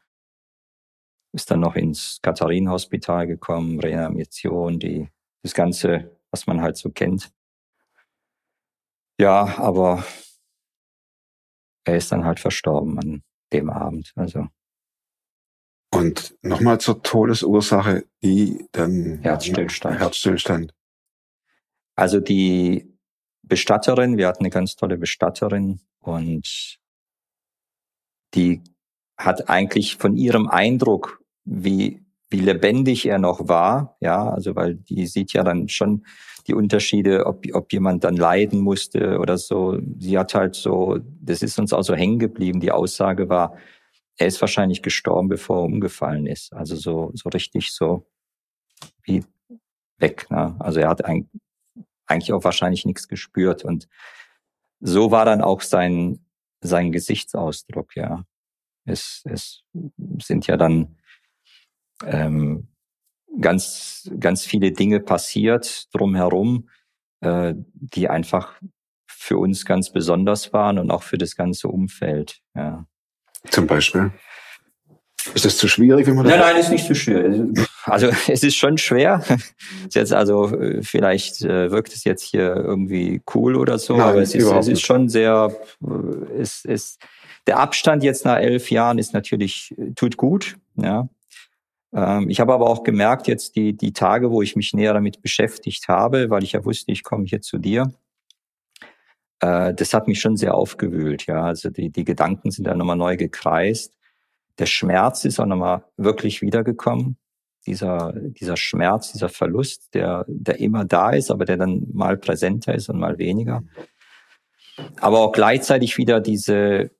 ist 1.32 1.50
dann 1.50 1.60
noch 1.60 1.76
ins 1.76 2.20
Katharinenhospital 2.22 3.26
gekommen, 3.26 3.80
Reanimation, 3.80 4.78
die, 4.78 5.08
das 5.42 5.54
Ganze, 5.54 6.18
was 6.30 6.46
man 6.46 6.60
halt 6.60 6.76
so 6.76 6.90
kennt. 6.90 7.32
Ja, 9.18 9.58
aber 9.58 10.04
er 11.84 11.96
ist 11.96 12.12
dann 12.12 12.24
halt 12.24 12.40
verstorben 12.40 12.98
an 12.98 13.22
dem 13.52 13.70
Abend. 13.70 14.12
Also 14.16 14.48
Und 15.92 16.36
nochmal 16.42 16.80
zur 16.80 17.02
Todesursache, 17.02 18.04
die 18.22 18.66
dann 18.72 19.18
Herzstillstand. 19.22 19.98
Herzstillstand. 19.98 20.74
Also 21.94 22.20
die 22.20 22.98
Bestatterin, 23.42 24.16
wir 24.16 24.28
hatten 24.28 24.44
eine 24.44 24.50
ganz 24.50 24.76
tolle 24.76 24.96
Bestatterin 24.96 25.80
und 26.00 26.78
die 28.34 28.62
hat 29.18 29.48
eigentlich 29.50 29.96
von 29.96 30.16
ihrem 30.16 30.48
Eindruck, 30.48 31.21
wie, 31.44 32.04
wie 32.30 32.40
lebendig 32.40 33.06
er 33.06 33.18
noch 33.18 33.48
war, 33.48 33.96
ja, 34.00 34.30
also 34.30 34.56
weil 34.56 34.76
die 34.76 35.06
sieht 35.06 35.32
ja 35.32 35.42
dann 35.42 35.68
schon 35.68 36.04
die 36.46 36.54
Unterschiede, 36.54 37.26
ob, 37.26 37.44
ob 37.52 37.72
jemand 37.72 38.04
dann 38.04 38.16
leiden 38.16 38.60
musste 38.60 39.18
oder 39.18 39.38
so. 39.38 39.78
Sie 39.98 40.18
hat 40.18 40.34
halt 40.34 40.54
so, 40.54 40.98
das 41.20 41.42
ist 41.42 41.58
uns 41.58 41.72
auch 41.72 41.82
so 41.82 41.94
hängen 41.94 42.18
geblieben, 42.18 42.60
die 42.60 42.72
Aussage 42.72 43.28
war, 43.28 43.56
er 44.16 44.26
ist 44.26 44.40
wahrscheinlich 44.40 44.82
gestorben, 44.82 45.28
bevor 45.28 45.58
er 45.58 45.64
umgefallen 45.64 46.26
ist. 46.26 46.52
Also 46.52 46.76
so, 46.76 47.10
so 47.14 47.28
richtig 47.28 47.72
so 47.72 48.06
wie 49.02 49.24
weg. 49.98 50.30
Ne? 50.30 50.56
Also 50.58 50.80
er 50.80 50.88
hat 50.88 51.04
ein, 51.04 51.28
eigentlich 52.06 52.32
auch 52.32 52.44
wahrscheinlich 52.44 52.84
nichts 52.84 53.08
gespürt. 53.08 53.64
Und 53.64 53.88
so 54.80 55.10
war 55.10 55.24
dann 55.24 55.42
auch 55.42 55.60
sein, 55.62 56.24
sein 56.60 56.92
Gesichtsausdruck, 56.92 57.96
ja. 57.96 58.24
Es, 58.84 59.22
es 59.24 59.62
sind 60.22 60.48
ja 60.48 60.56
dann 60.56 60.96
ähm, 62.06 62.68
ganz, 63.40 64.10
ganz 64.18 64.44
viele 64.44 64.72
Dinge 64.72 65.00
passiert 65.00 65.94
drumherum, 65.94 66.68
äh, 67.20 67.54
die 67.74 68.08
einfach 68.08 68.54
für 69.06 69.38
uns 69.38 69.64
ganz 69.64 69.90
besonders 69.90 70.52
waren 70.52 70.78
und 70.78 70.90
auch 70.90 71.02
für 71.02 71.18
das 71.18 71.36
ganze 71.36 71.68
Umfeld. 71.68 72.40
Ja. 72.54 72.86
Zum 73.50 73.66
Beispiel. 73.66 74.12
Ist 75.34 75.44
das 75.44 75.56
zu 75.56 75.68
schwierig, 75.68 76.06
wenn 76.06 76.16
man 76.16 76.24
das 76.24 76.34
Nein, 76.34 76.40
nein, 76.40 76.56
ist 76.56 76.70
nicht 76.70 76.86
zu 76.86 76.94
schwer. 76.94 77.46
Also 77.84 78.08
es 78.28 78.42
ist 78.42 78.56
schon 78.56 78.76
schwer. 78.78 79.22
Ist 79.86 79.94
jetzt 79.94 80.12
also 80.12 80.48
äh, 80.48 80.82
vielleicht 80.82 81.42
äh, 81.42 81.70
wirkt 81.70 81.92
es 81.94 82.04
jetzt 82.04 82.22
hier 82.22 82.56
irgendwie 82.56 83.22
cool 83.34 83.54
oder 83.54 83.78
so, 83.78 83.96
Nein, 83.96 84.08
aber 84.08 84.22
es 84.22 84.34
ist, 84.34 84.44
es 84.44 84.68
ist 84.68 84.80
schon 84.80 85.08
sehr. 85.08 85.54
äh, 85.82 86.40
Es 86.40 86.64
ist 86.64 87.00
der 87.46 87.58
Abstand 87.58 88.02
jetzt 88.02 88.24
nach 88.24 88.38
elf 88.38 88.70
Jahren 88.70 88.98
ist 88.98 89.12
natürlich 89.14 89.74
tut 89.96 90.16
gut. 90.16 90.56
Ja. 90.76 91.08
Ähm, 91.94 92.28
Ich 92.30 92.40
habe 92.40 92.52
aber 92.54 92.68
auch 92.68 92.82
gemerkt 92.84 93.28
jetzt 93.28 93.56
die 93.56 93.74
die 93.76 93.92
Tage, 93.92 94.30
wo 94.30 94.42
ich 94.42 94.56
mich 94.56 94.72
näher 94.74 94.94
damit 94.94 95.22
beschäftigt 95.22 95.88
habe, 95.88 96.30
weil 96.30 96.42
ich 96.44 96.52
ja 96.52 96.64
wusste, 96.64 96.92
ich 96.92 97.02
komme 97.04 97.24
hier 97.26 97.40
zu 97.42 97.58
dir. 97.58 97.92
Äh, 99.40 99.74
Das 99.74 99.94
hat 99.94 100.08
mich 100.08 100.20
schon 100.20 100.36
sehr 100.36 100.54
aufgewühlt. 100.54 101.26
Ja, 101.26 101.44
also 101.44 101.70
die 101.70 101.90
die 101.90 102.04
Gedanken 102.04 102.50
sind 102.50 102.66
dann 102.66 102.78
nochmal 102.78 102.96
neu 102.96 103.16
gekreist. 103.16 103.94
Der 104.58 104.66
Schmerz 104.66 105.24
ist 105.24 105.40
auch 105.40 105.46
nochmal 105.46 105.84
wirklich 105.96 106.42
wiedergekommen. 106.42 107.16
Dieser, 107.66 108.12
dieser 108.14 108.56
Schmerz, 108.56 109.12
dieser 109.12 109.28
Verlust, 109.28 109.94
der, 109.94 110.24
der 110.28 110.58
immer 110.60 110.84
da 110.84 111.10
ist, 111.12 111.30
aber 111.30 111.44
der 111.44 111.56
dann 111.56 111.86
mal 111.92 112.16
präsenter 112.16 112.74
ist 112.74 112.88
und 112.88 112.98
mal 112.98 113.18
weniger. 113.18 113.62
Aber 115.00 115.20
auch 115.20 115.32
gleichzeitig 115.32 115.96
wieder 115.96 116.20
diese, 116.20 116.90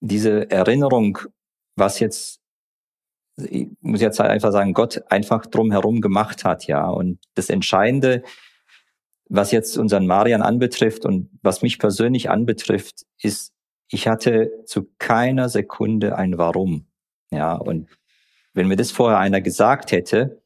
diese 0.00 0.50
Erinnerung, 0.50 1.18
was 1.76 2.00
jetzt, 2.00 2.40
ich 3.36 3.68
muss 3.80 4.00
jetzt 4.00 4.20
halt 4.20 4.30
einfach 4.30 4.52
sagen, 4.52 4.74
Gott 4.74 5.02
einfach 5.10 5.46
drumherum 5.46 6.00
gemacht 6.00 6.44
hat, 6.44 6.66
ja. 6.66 6.88
Und 6.88 7.18
das 7.34 7.50
Entscheidende, 7.50 8.22
was 9.28 9.50
jetzt 9.52 9.76
unseren 9.76 10.06
Marian 10.06 10.42
anbetrifft 10.42 11.04
und 11.04 11.30
was 11.42 11.62
mich 11.62 11.78
persönlich 11.78 12.30
anbetrifft, 12.30 13.06
ist, 13.20 13.52
ich 13.90 14.08
hatte 14.08 14.50
zu 14.66 14.88
keiner 14.98 15.48
Sekunde 15.48 16.16
ein 16.16 16.38
Warum. 16.38 16.86
Ja, 17.30 17.54
und 17.54 17.88
wenn 18.52 18.68
mir 18.68 18.76
das 18.76 18.92
vorher 18.92 19.18
einer 19.18 19.40
gesagt 19.40 19.92
hätte, 19.92 20.42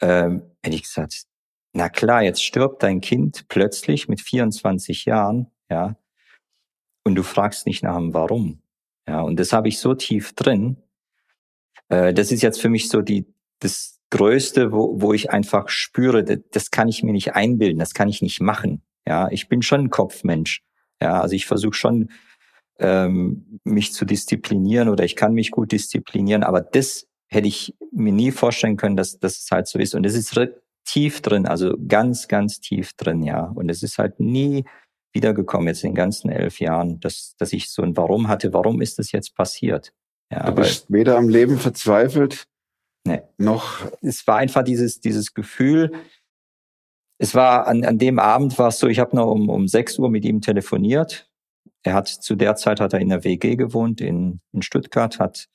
ähm, 0.00 0.42
hätte 0.62 0.76
ich 0.76 0.82
gesagt, 0.82 1.24
na 1.72 1.88
klar, 1.88 2.22
jetzt 2.22 2.42
stirbt 2.42 2.82
dein 2.82 3.00
Kind 3.00 3.46
plötzlich 3.48 4.08
mit 4.08 4.20
24 4.20 5.04
Jahren, 5.06 5.50
ja, 5.70 5.96
und 7.04 7.14
du 7.14 7.22
fragst 7.22 7.66
nicht 7.66 7.82
nach 7.82 7.96
dem 7.96 8.12
Warum. 8.12 8.60
Ja, 9.08 9.22
und 9.22 9.40
das 9.40 9.52
habe 9.52 9.68
ich 9.68 9.78
so 9.78 9.94
tief 9.94 10.34
drin. 10.34 10.76
Äh, 11.88 12.14
das 12.14 12.32
ist 12.32 12.42
jetzt 12.42 12.60
für 12.60 12.68
mich 12.68 12.88
so 12.88 13.02
die, 13.02 13.26
das 13.60 14.00
Größte, 14.10 14.72
wo, 14.72 15.00
wo 15.00 15.12
ich 15.12 15.30
einfach 15.30 15.68
spüre, 15.68 16.24
das, 16.24 16.38
das 16.50 16.70
kann 16.70 16.88
ich 16.88 17.02
mir 17.02 17.12
nicht 17.12 17.34
einbilden, 17.34 17.78
das 17.78 17.94
kann 17.94 18.08
ich 18.08 18.22
nicht 18.22 18.40
machen. 18.40 18.82
Ja, 19.06 19.28
ich 19.30 19.48
bin 19.48 19.62
schon 19.62 19.82
ein 19.82 19.90
Kopfmensch. 19.90 20.62
Ja, 21.00 21.20
also 21.20 21.34
ich 21.34 21.46
versuche 21.46 21.74
schon, 21.74 22.10
ähm, 22.78 23.60
mich 23.64 23.92
zu 23.92 24.04
disziplinieren 24.04 24.88
oder 24.88 25.04
ich 25.04 25.16
kann 25.16 25.32
mich 25.32 25.50
gut 25.50 25.72
disziplinieren, 25.72 26.42
aber 26.42 26.60
das 26.60 27.06
hätte 27.28 27.48
ich 27.48 27.74
mir 27.92 28.12
nie 28.12 28.30
vorstellen 28.30 28.76
können, 28.76 28.96
dass, 28.96 29.18
dass 29.18 29.38
es 29.38 29.50
halt 29.50 29.66
so 29.66 29.78
ist. 29.78 29.94
Und 29.94 30.04
es 30.06 30.14
ist 30.14 30.38
tief 30.84 31.20
drin, 31.20 31.46
also 31.46 31.76
ganz, 31.86 32.28
ganz 32.28 32.60
tief 32.60 32.94
drin, 32.94 33.22
ja. 33.22 33.44
Und 33.44 33.68
es 33.68 33.82
ist 33.82 33.98
halt 33.98 34.20
nie 34.20 34.64
wiedergekommen 35.12 35.68
jetzt 35.68 35.84
in 35.84 35.90
den 35.90 35.96
ganzen 35.96 36.30
elf 36.30 36.60
Jahren, 36.60 37.00
dass, 37.00 37.34
dass 37.36 37.52
ich 37.52 37.68
so 37.70 37.82
ein 37.82 37.96
Warum 37.96 38.28
hatte, 38.28 38.52
warum 38.52 38.80
ist 38.80 38.98
das 38.98 39.12
jetzt 39.12 39.34
passiert? 39.34 39.92
Ja, 40.30 40.40
Du 40.40 40.44
aber 40.48 40.62
bist 40.62 40.86
weder 40.90 41.16
am 41.16 41.28
Leben 41.28 41.58
verzweifelt, 41.58 42.46
Nee. 43.06 43.22
noch 43.38 43.90
es 44.02 44.26
war 44.26 44.36
einfach 44.36 44.62
dieses, 44.64 45.00
dieses 45.00 45.32
Gefühl, 45.32 45.92
es 47.18 47.34
war 47.34 47.66
an, 47.66 47.84
an 47.84 47.98
dem 47.98 48.18
Abend 48.18 48.58
war 48.58 48.68
es 48.68 48.78
so, 48.78 48.86
ich 48.86 48.98
habe 48.98 49.16
noch 49.16 49.30
um, 49.30 49.48
um 49.48 49.66
6 49.66 49.98
Uhr 49.98 50.10
mit 50.10 50.24
ihm 50.24 50.40
telefoniert. 50.40 51.28
Er 51.82 51.94
hat 51.94 52.08
zu 52.08 52.36
der 52.36 52.56
Zeit 52.56 52.80
hat 52.80 52.92
er 52.92 53.00
in 53.00 53.08
der 53.08 53.24
WG 53.24 53.56
gewohnt 53.56 54.00
in, 54.00 54.40
in 54.52 54.62
Stuttgart, 54.62 55.18
hat 55.18 55.48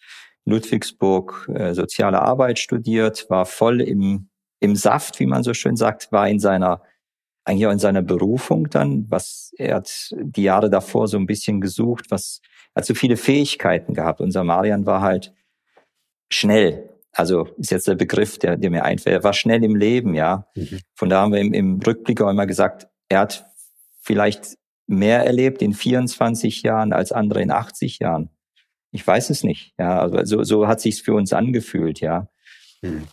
in 0.46 0.54
Ludwigsburg 0.54 1.50
äh, 1.54 1.74
soziale 1.74 2.22
Arbeit 2.22 2.60
studiert, 2.60 3.30
war 3.30 3.46
voll 3.46 3.82
im, 3.82 4.30
im 4.60 4.76
Saft, 4.76 5.20
wie 5.20 5.26
man 5.26 5.44
so 5.44 5.54
schön 5.54 5.78
sagt, 5.78 6.12
war 6.12 6.28
in 6.28 6.40
seiner 6.40 6.82
eigentlich 7.46 7.68
auch 7.68 7.72
in 7.72 7.80
seiner 7.80 8.02
Berufung 8.02 8.70
dann, 8.70 9.06
was 9.10 9.54
er 9.58 9.76
hat 9.76 10.14
die 10.18 10.44
Jahre 10.44 10.70
davor 10.70 11.08
so 11.08 11.18
ein 11.18 11.26
bisschen 11.26 11.62
gesucht, 11.62 12.06
was 12.10 12.42
er 12.74 12.82
hat 12.82 12.86
so 12.86 12.96
viele 12.96 13.18
Fähigkeiten 13.18 13.94
gehabt. 13.94 14.22
Unser 14.22 14.44
Marian 14.44 14.86
war 14.86 15.02
halt 15.02 15.34
schnell. 16.32 16.90
Also 17.12 17.48
ist 17.58 17.72
jetzt 17.72 17.88
der 17.88 17.96
Begriff, 17.96 18.40
der, 18.40 18.58
der 18.58 18.72
mir 18.72 18.84
einfällt. 18.84 19.16
Er 19.16 19.24
war 19.24 19.34
schnell 19.34 19.64
im 19.64 19.76
Leben, 19.76 20.16
ja. 20.16 20.48
Mhm. 20.56 20.80
Von 20.96 21.10
da 21.10 21.22
haben 21.22 21.34
wir 21.34 21.40
im, 21.40 21.54
im 21.54 21.80
Rückblick 21.80 22.22
auch 22.22 22.30
immer 22.30 22.48
gesagt, 22.48 22.88
er 23.10 23.20
hat 23.20 23.46
vielleicht 24.02 24.58
mehr 24.88 25.24
erlebt 25.24 25.62
in 25.62 25.74
24 25.74 26.64
Jahren 26.64 26.92
als 26.92 27.12
andere 27.12 27.42
in 27.42 27.52
80 27.52 28.00
Jahren. 28.00 28.30
Ich 28.92 29.06
weiß 29.06 29.30
es 29.30 29.44
nicht. 29.44 29.74
Ja, 29.78 30.00
also 30.00 30.24
so, 30.24 30.44
so 30.44 30.68
hat 30.68 30.82
sich's 30.82 31.00
für 31.00 31.14
uns 31.14 31.34
angefühlt, 31.34 32.00
ja. 32.00 32.30
Mhm. 32.82 33.08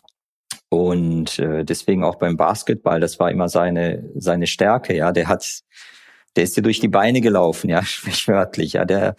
Und 0.71 1.41
äh, 1.41 1.65
deswegen 1.65 2.05
auch 2.05 2.15
beim 2.15 2.37
Basketball, 2.37 3.01
das 3.01 3.19
war 3.19 3.31
immer 3.31 3.49
seine 3.49 4.09
seine 4.17 4.47
Stärke, 4.47 4.95
ja. 4.95 5.11
Der 5.11 5.27
hat, 5.27 5.63
der 6.37 6.45
ist 6.45 6.57
dir 6.57 6.63
durch 6.63 6.79
die 6.79 6.89
Beine 6.89 7.21
gelaufen, 7.21 7.69
ja, 7.69 7.83
sprichwörtlich, 7.85 8.75
ja. 8.75 8.85
Der, 8.85 9.17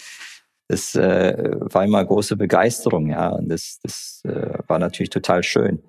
das 0.70 0.96
äh, 0.96 1.52
war 1.60 1.84
immer 1.84 2.04
große 2.04 2.38
Begeisterung, 2.38 3.10
ja. 3.10 3.30
Und 3.30 3.50
das, 3.50 3.80
das 3.84 4.22
äh, 4.24 4.60
war 4.68 4.80
natürlich 4.80 5.10
total 5.10 5.44
schön. 5.44 5.84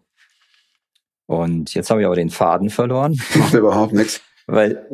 Und 1.27 1.73
jetzt 1.75 1.91
habe 1.91 2.01
ich 2.01 2.07
aber 2.07 2.17
den 2.17 2.31
Faden 2.31 2.69
verloren, 2.69 3.17
macht 3.37 3.55
überhaupt 3.55 3.93
nichts. 3.93 4.21
Weil 4.47 4.87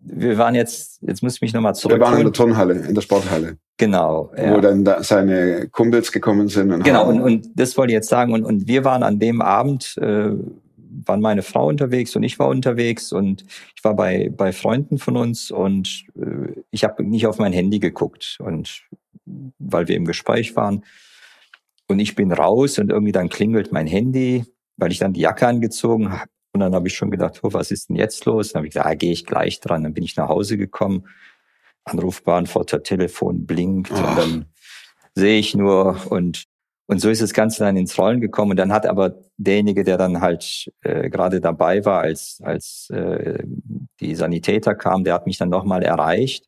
wir 0.00 0.38
waren 0.38 0.54
jetzt, 0.54 1.00
jetzt 1.02 1.22
muss 1.22 1.36
ich 1.36 1.40
mich 1.40 1.52
nochmal 1.52 1.74
Wir 1.74 2.00
waren 2.00 2.18
in 2.18 2.24
der. 2.24 2.32
Turnhalle, 2.32 2.74
in 2.74 2.94
der 2.94 3.02
Sporthalle, 3.02 3.56
Genau. 3.76 4.30
wo 4.36 4.40
Ja. 4.40 4.60
dann 4.60 4.84
da 4.84 5.02
seine 5.02 5.68
Kumpels 5.68 6.12
gekommen 6.12 6.48
sind. 6.48 6.72
Und 6.72 6.84
Genau, 6.84 7.08
und, 7.08 7.20
und 7.20 7.48
das 7.54 7.76
wollte 7.76 7.92
ich 7.92 7.96
jetzt 7.96 8.08
sagen. 8.08 8.32
Und, 8.32 8.44
und 8.44 8.66
wir 8.68 8.84
waren 8.84 9.02
an 9.02 9.18
dem 9.18 9.40
Abend, 9.42 9.96
äh, 9.98 10.30
waren 11.04 11.20
meine 11.20 11.42
Frau 11.42 11.68
unterwegs 11.68 12.16
und 12.16 12.22
ich 12.22 12.38
war 12.38 12.48
unterwegs 12.48 13.12
und 13.12 13.44
ich 13.76 13.84
war 13.84 13.94
bei, 13.94 14.30
bei 14.34 14.52
Freunden 14.52 14.98
von 14.98 15.16
uns 15.16 15.50
und 15.50 16.04
äh, 16.16 16.62
ich 16.70 16.84
habe 16.84 17.04
nicht 17.04 17.26
auf 17.26 17.38
mein 17.38 17.52
Handy 17.52 17.78
geguckt 17.78 18.38
und 18.40 18.82
weil 19.58 19.88
wir 19.88 19.96
im 19.96 20.04
Gespräch 20.04 20.56
waren. 20.56 20.84
Und 21.88 21.98
ich 22.00 22.14
bin 22.16 22.32
raus 22.32 22.78
und 22.78 22.90
irgendwie 22.90 23.12
dann 23.12 23.28
klingelt 23.28 23.72
mein 23.72 23.86
Handy, 23.86 24.44
weil 24.76 24.90
ich 24.90 24.98
dann 24.98 25.12
die 25.12 25.20
Jacke 25.20 25.46
angezogen 25.46 26.10
habe. 26.12 26.30
Und 26.56 26.60
dann 26.60 26.74
habe 26.74 26.88
ich 26.88 26.94
schon 26.94 27.10
gedacht, 27.10 27.40
oh, 27.42 27.52
was 27.52 27.70
ist 27.70 27.88
denn 27.88 27.96
jetzt 27.96 28.24
los? 28.24 28.52
Dann 28.52 28.60
habe 28.60 28.66
ich 28.66 28.72
gesagt, 28.74 28.86
ah, 28.86 28.94
gehe 28.94 29.12
ich 29.12 29.26
gleich 29.26 29.60
dran. 29.60 29.84
Dann 29.84 29.94
bin 29.94 30.04
ich 30.04 30.16
nach 30.16 30.28
Hause 30.28 30.56
gekommen, 30.56 31.06
Anrufbeantworter, 31.84 32.82
Telefon 32.82 33.46
blinkt 33.46 33.92
Ach. 33.92 34.10
und 34.10 34.18
dann 34.18 34.46
sehe 35.14 35.38
ich 35.38 35.54
nur 35.54 36.10
und 36.10 36.44
Und 36.88 37.00
so 37.00 37.10
ist 37.10 37.20
das 37.20 37.32
Ganze 37.32 37.64
dann 37.64 37.76
ins 37.76 37.98
Rollen 37.98 38.20
gekommen. 38.20 38.52
Und 38.52 38.58
dann 38.58 38.72
hat 38.72 38.86
aber 38.86 39.16
derjenige, 39.38 39.82
der 39.82 39.98
dann 39.98 40.20
halt 40.20 40.70
äh, 40.82 41.10
gerade 41.10 41.40
dabei 41.40 41.84
war, 41.84 42.00
als, 42.02 42.40
als 42.44 42.88
äh, 42.90 43.42
die 44.00 44.14
Sanitäter 44.14 44.74
kam, 44.76 45.02
der 45.02 45.14
hat 45.14 45.26
mich 45.26 45.36
dann 45.38 45.48
nochmal 45.48 45.82
erreicht 45.82 46.46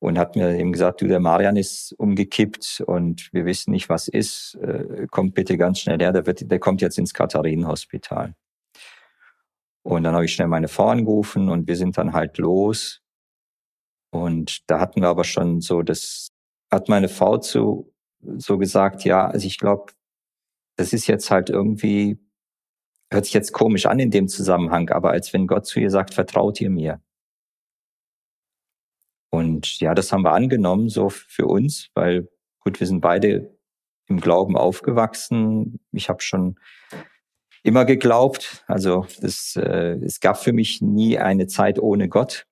und 0.00 0.18
hat 0.18 0.34
mir 0.34 0.58
eben 0.58 0.72
gesagt, 0.72 1.02
du, 1.02 1.06
der 1.06 1.20
Marian 1.20 1.56
ist 1.56 1.94
umgekippt 1.98 2.82
und 2.86 3.28
wir 3.32 3.44
wissen 3.44 3.70
nicht, 3.70 3.88
was 3.88 4.08
ist. 4.08 4.56
Äh, 4.60 5.06
kommt 5.08 5.34
bitte 5.34 5.56
ganz 5.56 5.78
schnell 5.78 6.00
her, 6.00 6.12
der, 6.12 6.26
wird, 6.26 6.50
der 6.50 6.58
kommt 6.58 6.80
jetzt 6.80 6.98
ins 6.98 7.14
Katharinenhospital. 7.14 8.34
Und 9.82 10.04
dann 10.04 10.14
habe 10.14 10.24
ich 10.24 10.34
schnell 10.34 10.48
meine 10.48 10.68
Frau 10.68 10.88
angerufen 10.88 11.48
und 11.48 11.66
wir 11.66 11.76
sind 11.76 11.96
dann 11.96 12.12
halt 12.12 12.38
los. 12.38 13.00
Und 14.12 14.68
da 14.68 14.80
hatten 14.80 15.00
wir 15.00 15.08
aber 15.08 15.24
schon 15.24 15.60
so 15.60 15.82
das, 15.82 16.28
hat 16.70 16.88
meine 16.88 17.08
Frau 17.08 17.38
zu 17.38 17.92
so 18.36 18.58
gesagt, 18.58 19.04
ja, 19.04 19.26
also 19.28 19.46
ich 19.46 19.58
glaube, 19.58 19.92
das 20.76 20.92
ist 20.92 21.06
jetzt 21.06 21.30
halt 21.30 21.50
irgendwie, 21.50 22.18
hört 23.10 23.24
sich 23.24 23.34
jetzt 23.34 23.52
komisch 23.52 23.86
an 23.86 23.98
in 23.98 24.10
dem 24.10 24.28
Zusammenhang, 24.28 24.90
aber 24.90 25.10
als 25.10 25.32
wenn 25.32 25.46
Gott 25.46 25.66
zu 25.66 25.80
ihr 25.80 25.90
sagt, 25.90 26.14
vertraut 26.14 26.60
ihr 26.60 26.70
mir. 26.70 27.02
Und 29.32 29.78
ja, 29.80 29.94
das 29.94 30.12
haben 30.12 30.22
wir 30.22 30.32
angenommen, 30.32 30.88
so 30.88 31.08
für 31.08 31.46
uns, 31.46 31.90
weil 31.94 32.28
gut, 32.60 32.80
wir 32.80 32.86
sind 32.86 33.00
beide 33.00 33.56
im 34.06 34.20
Glauben 34.20 34.56
aufgewachsen. 34.56 35.80
Ich 35.92 36.08
habe 36.08 36.20
schon 36.20 36.58
immer 37.62 37.84
geglaubt. 37.84 38.64
Also 38.66 39.06
das, 39.20 39.56
äh, 39.56 39.98
es 40.04 40.20
gab 40.20 40.38
für 40.38 40.52
mich 40.52 40.80
nie 40.80 41.18
eine 41.18 41.46
Zeit 41.46 41.78
ohne 41.78 42.08
Gott, 42.08 42.46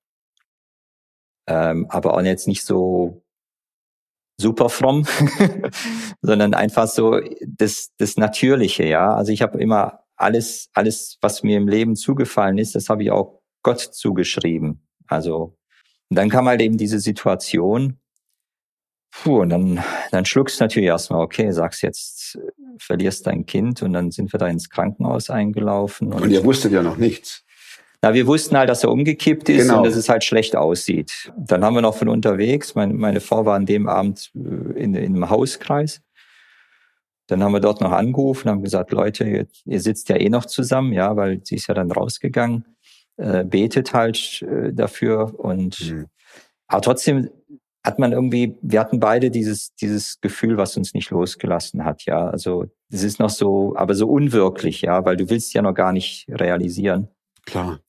ähm, 1.47 1.87
aber 1.88 2.15
auch 2.15 2.23
jetzt 2.23 2.49
nicht 2.49 2.65
so 2.65 3.23
super 4.41 4.69
fromm, 4.69 5.07
sondern 6.23 6.55
einfach 6.55 6.87
so 6.87 7.21
das, 7.47 7.91
das 7.97 8.17
Natürliche, 8.17 8.85
ja. 8.85 9.15
Also 9.15 9.33
ich 9.33 9.43
habe 9.43 9.61
immer 9.61 10.05
alles, 10.17 10.71
alles, 10.75 11.19
was 11.21 11.43
mir 11.43 11.57
im 11.57 11.69
Leben 11.69 11.97
zugefallen 11.97 12.59
ist, 12.59 12.75
das 12.75 12.88
habe 12.88 13.03
ich 13.03 13.11
auch 13.11 13.41
Gott 13.62 13.81
zugeschrieben. 13.81 14.87
Also 15.07 15.59
und 16.11 16.17
dann 16.17 16.31
kam 16.31 16.49
halt 16.49 16.61
eben 16.61 16.79
diese 16.79 17.00
Situation, 17.00 17.99
puh, 19.11 19.41
und 19.41 19.49
dann, 19.50 19.83
dann 20.11 20.25
schluckst 20.25 20.61
du 20.61 20.65
natürlich 20.65 20.88
erstmal, 20.88 21.21
okay, 21.23 21.50
sagst 21.53 21.83
jetzt, 21.83 22.38
verlierst 22.79 23.27
dein 23.27 23.47
Kind 23.47 23.83
und 23.83 23.93
dann 23.93 24.11
sind 24.11 24.33
wir 24.33 24.38
da 24.38 24.47
ins 24.49 24.71
Krankenhaus 24.71 25.31
eingelaufen. 25.31 26.12
Und, 26.12 26.23
und 26.23 26.31
ihr 26.31 26.45
wusstet 26.45 26.73
ja 26.73 26.83
noch 26.83 26.97
nichts. 26.97 27.45
Na, 28.00 28.15
wir 28.15 28.29
wussten 28.29 28.57
halt, 28.57 28.69
dass 28.71 28.85
er 28.85 28.93
umgekippt 28.93 29.49
ist 29.49 29.62
Genau. 29.62 29.79
und 29.79 29.85
dass 29.87 29.97
es 29.97 30.09
halt 30.09 30.23
schlecht 30.23 30.55
aussieht. 30.55 31.33
Dann 31.37 31.65
haben 31.65 31.75
wir 31.75 31.83
noch 31.83 31.97
von 31.97 32.09
unterwegs, 32.09 32.77
meine, 32.77 32.95
meine 32.95 33.21
Frau 33.21 33.45
war 33.45 33.57
an 33.57 33.67
dem 33.67 33.88
Abend 33.88 34.31
äh, 34.37 34.38
in, 34.81 34.95
in 34.95 35.15
einem 35.17 35.31
Hauskreis. 35.31 36.00
Dann 37.27 37.43
haben 37.43 37.53
wir 37.53 37.61
dort 37.61 37.81
noch 37.81 37.93
angerufen, 37.93 38.49
haben 38.49 38.62
gesagt, 38.62 38.90
Leute, 38.92 39.25
ihr, 39.25 39.47
ihr 39.66 39.81
sitzt 39.81 40.09
ja 40.09 40.16
eh 40.16 40.29
noch 40.31 40.47
zusammen, 40.47 40.92
ja, 40.92 41.14
weil 41.16 41.40
sie 41.44 41.57
ist 41.57 41.66
ja 41.66 41.75
dann 41.75 41.90
rausgegangen, 41.90 42.64
äh, 43.16 43.44
betet 43.44 43.92
halt 43.92 44.42
äh, 44.42 44.73
dafür 44.73 45.35
und 45.38 45.81
Mhm. 45.90 46.07
aber 46.68 46.81
trotzdem 46.83 47.29
hat 47.85 47.99
man 47.99 48.12
irgendwie, 48.12 48.57
wir 48.61 48.81
hatten 48.81 49.01
beide 49.01 49.31
dieses, 49.31 49.75
dieses 49.77 50.21
Gefühl, 50.21 50.57
was 50.57 50.77
uns 50.77 50.95
nicht 50.95 51.11
losgelassen 51.11 51.85
hat, 51.85 52.05
ja. 52.05 52.29
Also 52.29 52.67
es 52.91 53.03
ist 53.03 53.19
noch 53.19 53.31
so, 53.31 53.75
aber 53.77 53.95
so 53.95 54.09
unwirklich, 54.09 54.83
ja, 54.83 55.05
weil 55.05 55.17
du 55.17 55.31
willst 55.31 55.55
ja 55.55 55.62
noch 55.62 55.75
gar 55.75 55.93
nicht 55.93 56.27
realisieren. 56.29 57.09
Klar. 57.47 57.81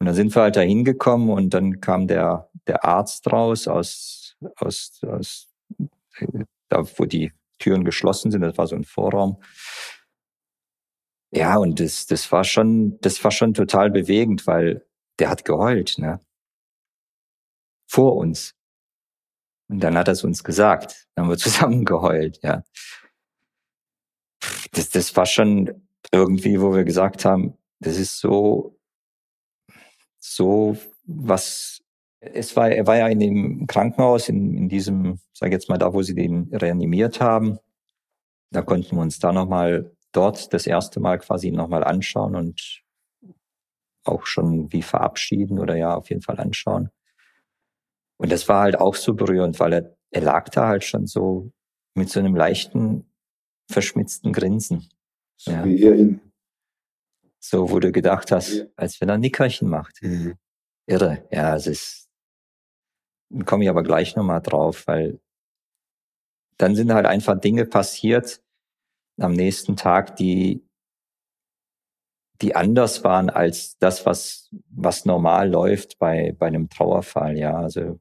Und 0.00 0.06
dann 0.06 0.14
sind 0.14 0.34
wir 0.34 0.42
halt 0.42 0.56
da 0.56 0.60
hingekommen 0.60 1.30
und 1.30 1.54
dann 1.54 1.80
kam 1.80 2.06
der, 2.06 2.50
der 2.66 2.84
Arzt 2.84 3.30
raus 3.32 3.68
aus, 3.68 4.36
aus, 4.56 5.00
aus, 5.02 5.48
da 6.68 6.84
wo 6.96 7.04
die 7.04 7.32
Türen 7.58 7.84
geschlossen 7.84 8.30
sind, 8.30 8.42
das 8.42 8.58
war 8.58 8.66
so 8.66 8.76
ein 8.76 8.84
Vorraum. 8.84 9.42
Ja, 11.30 11.56
und 11.56 11.80
das, 11.80 12.06
das 12.06 12.30
war 12.30 12.44
schon, 12.44 12.98
das 13.00 13.22
war 13.24 13.30
schon 13.30 13.54
total 13.54 13.90
bewegend, 13.90 14.46
weil 14.46 14.86
der 15.18 15.30
hat 15.30 15.44
geheult, 15.44 15.98
ne? 15.98 16.20
Vor 17.86 18.16
uns. 18.16 18.54
Und 19.68 19.80
dann 19.80 19.96
hat 19.96 20.08
er 20.08 20.12
es 20.12 20.24
uns 20.24 20.44
gesagt. 20.44 21.08
Dann 21.14 21.24
haben 21.24 21.30
wir 21.30 21.38
zusammen 21.38 21.84
geheult, 21.84 22.40
ja. 22.42 22.62
Das, 24.72 24.90
das 24.90 25.16
war 25.16 25.26
schon 25.26 25.88
irgendwie, 26.12 26.60
wo 26.60 26.74
wir 26.74 26.84
gesagt 26.84 27.24
haben, 27.24 27.56
das 27.80 27.96
ist 27.98 28.18
so, 28.18 28.78
so 30.18 30.76
was, 31.04 31.82
es 32.20 32.56
war, 32.56 32.70
er 32.70 32.86
war 32.86 32.96
ja 32.96 33.08
in 33.08 33.20
dem 33.20 33.66
Krankenhaus, 33.66 34.28
in, 34.28 34.56
in 34.56 34.68
diesem, 34.68 35.20
sag 35.32 35.52
jetzt 35.52 35.68
mal 35.68 35.78
da, 35.78 35.92
wo 35.92 36.02
sie 36.02 36.14
den 36.14 36.54
reanimiert 36.54 37.20
haben. 37.20 37.58
Da 38.50 38.62
konnten 38.62 38.96
wir 38.96 39.02
uns 39.02 39.18
da 39.18 39.32
nochmal 39.32 39.94
dort 40.12 40.52
das 40.52 40.66
erste 40.66 41.00
Mal 41.00 41.18
quasi 41.18 41.50
nochmal 41.50 41.84
anschauen 41.84 42.36
und 42.36 42.82
auch 44.04 44.26
schon 44.26 44.72
wie 44.72 44.82
verabschieden 44.82 45.58
oder 45.58 45.76
ja, 45.76 45.94
auf 45.96 46.10
jeden 46.10 46.22
Fall 46.22 46.38
anschauen. 46.38 46.90
Und 48.24 48.32
das 48.32 48.48
war 48.48 48.62
halt 48.62 48.80
auch 48.80 48.94
so 48.94 49.12
berührend, 49.12 49.60
weil 49.60 49.74
er, 49.74 49.96
er 50.10 50.22
lag 50.22 50.48
da 50.48 50.66
halt 50.68 50.82
schon 50.82 51.06
so 51.06 51.52
mit 51.94 52.08
so 52.08 52.20
einem 52.20 52.34
leichten, 52.34 53.04
verschmitzten 53.70 54.32
Grinsen. 54.32 54.88
So 55.36 55.50
Ja. 55.50 55.62
wie 55.62 55.76
ihr 55.76 55.94
ihn. 55.94 56.20
So, 57.38 57.70
wo 57.70 57.80
du 57.80 57.92
gedacht 57.92 58.32
hast, 58.32 58.54
Ja. 58.54 58.64
als 58.76 58.98
wenn 59.02 59.10
er 59.10 59.16
ein 59.16 59.20
Nickerchen 59.20 59.68
macht. 59.68 60.02
Mhm. 60.02 60.38
Irre, 60.86 61.28
ja, 61.30 61.54
es 61.54 61.66
ist, 61.66 62.08
komme 63.44 63.64
ich 63.64 63.68
aber 63.68 63.82
gleich 63.82 64.16
nochmal 64.16 64.40
drauf, 64.40 64.86
weil 64.86 65.20
dann 66.56 66.74
sind 66.74 66.94
halt 66.94 67.04
einfach 67.04 67.38
Dinge 67.38 67.66
passiert 67.66 68.42
am 69.20 69.34
nächsten 69.34 69.76
Tag, 69.76 70.16
die, 70.16 70.66
die 72.40 72.56
anders 72.56 73.04
waren 73.04 73.28
als 73.28 73.76
das, 73.76 74.06
was, 74.06 74.48
was 74.70 75.04
normal 75.04 75.50
läuft 75.50 75.98
bei, 75.98 76.32
bei 76.32 76.46
einem 76.46 76.70
Trauerfall, 76.70 77.36
ja. 77.36 77.54
Also 77.58 78.00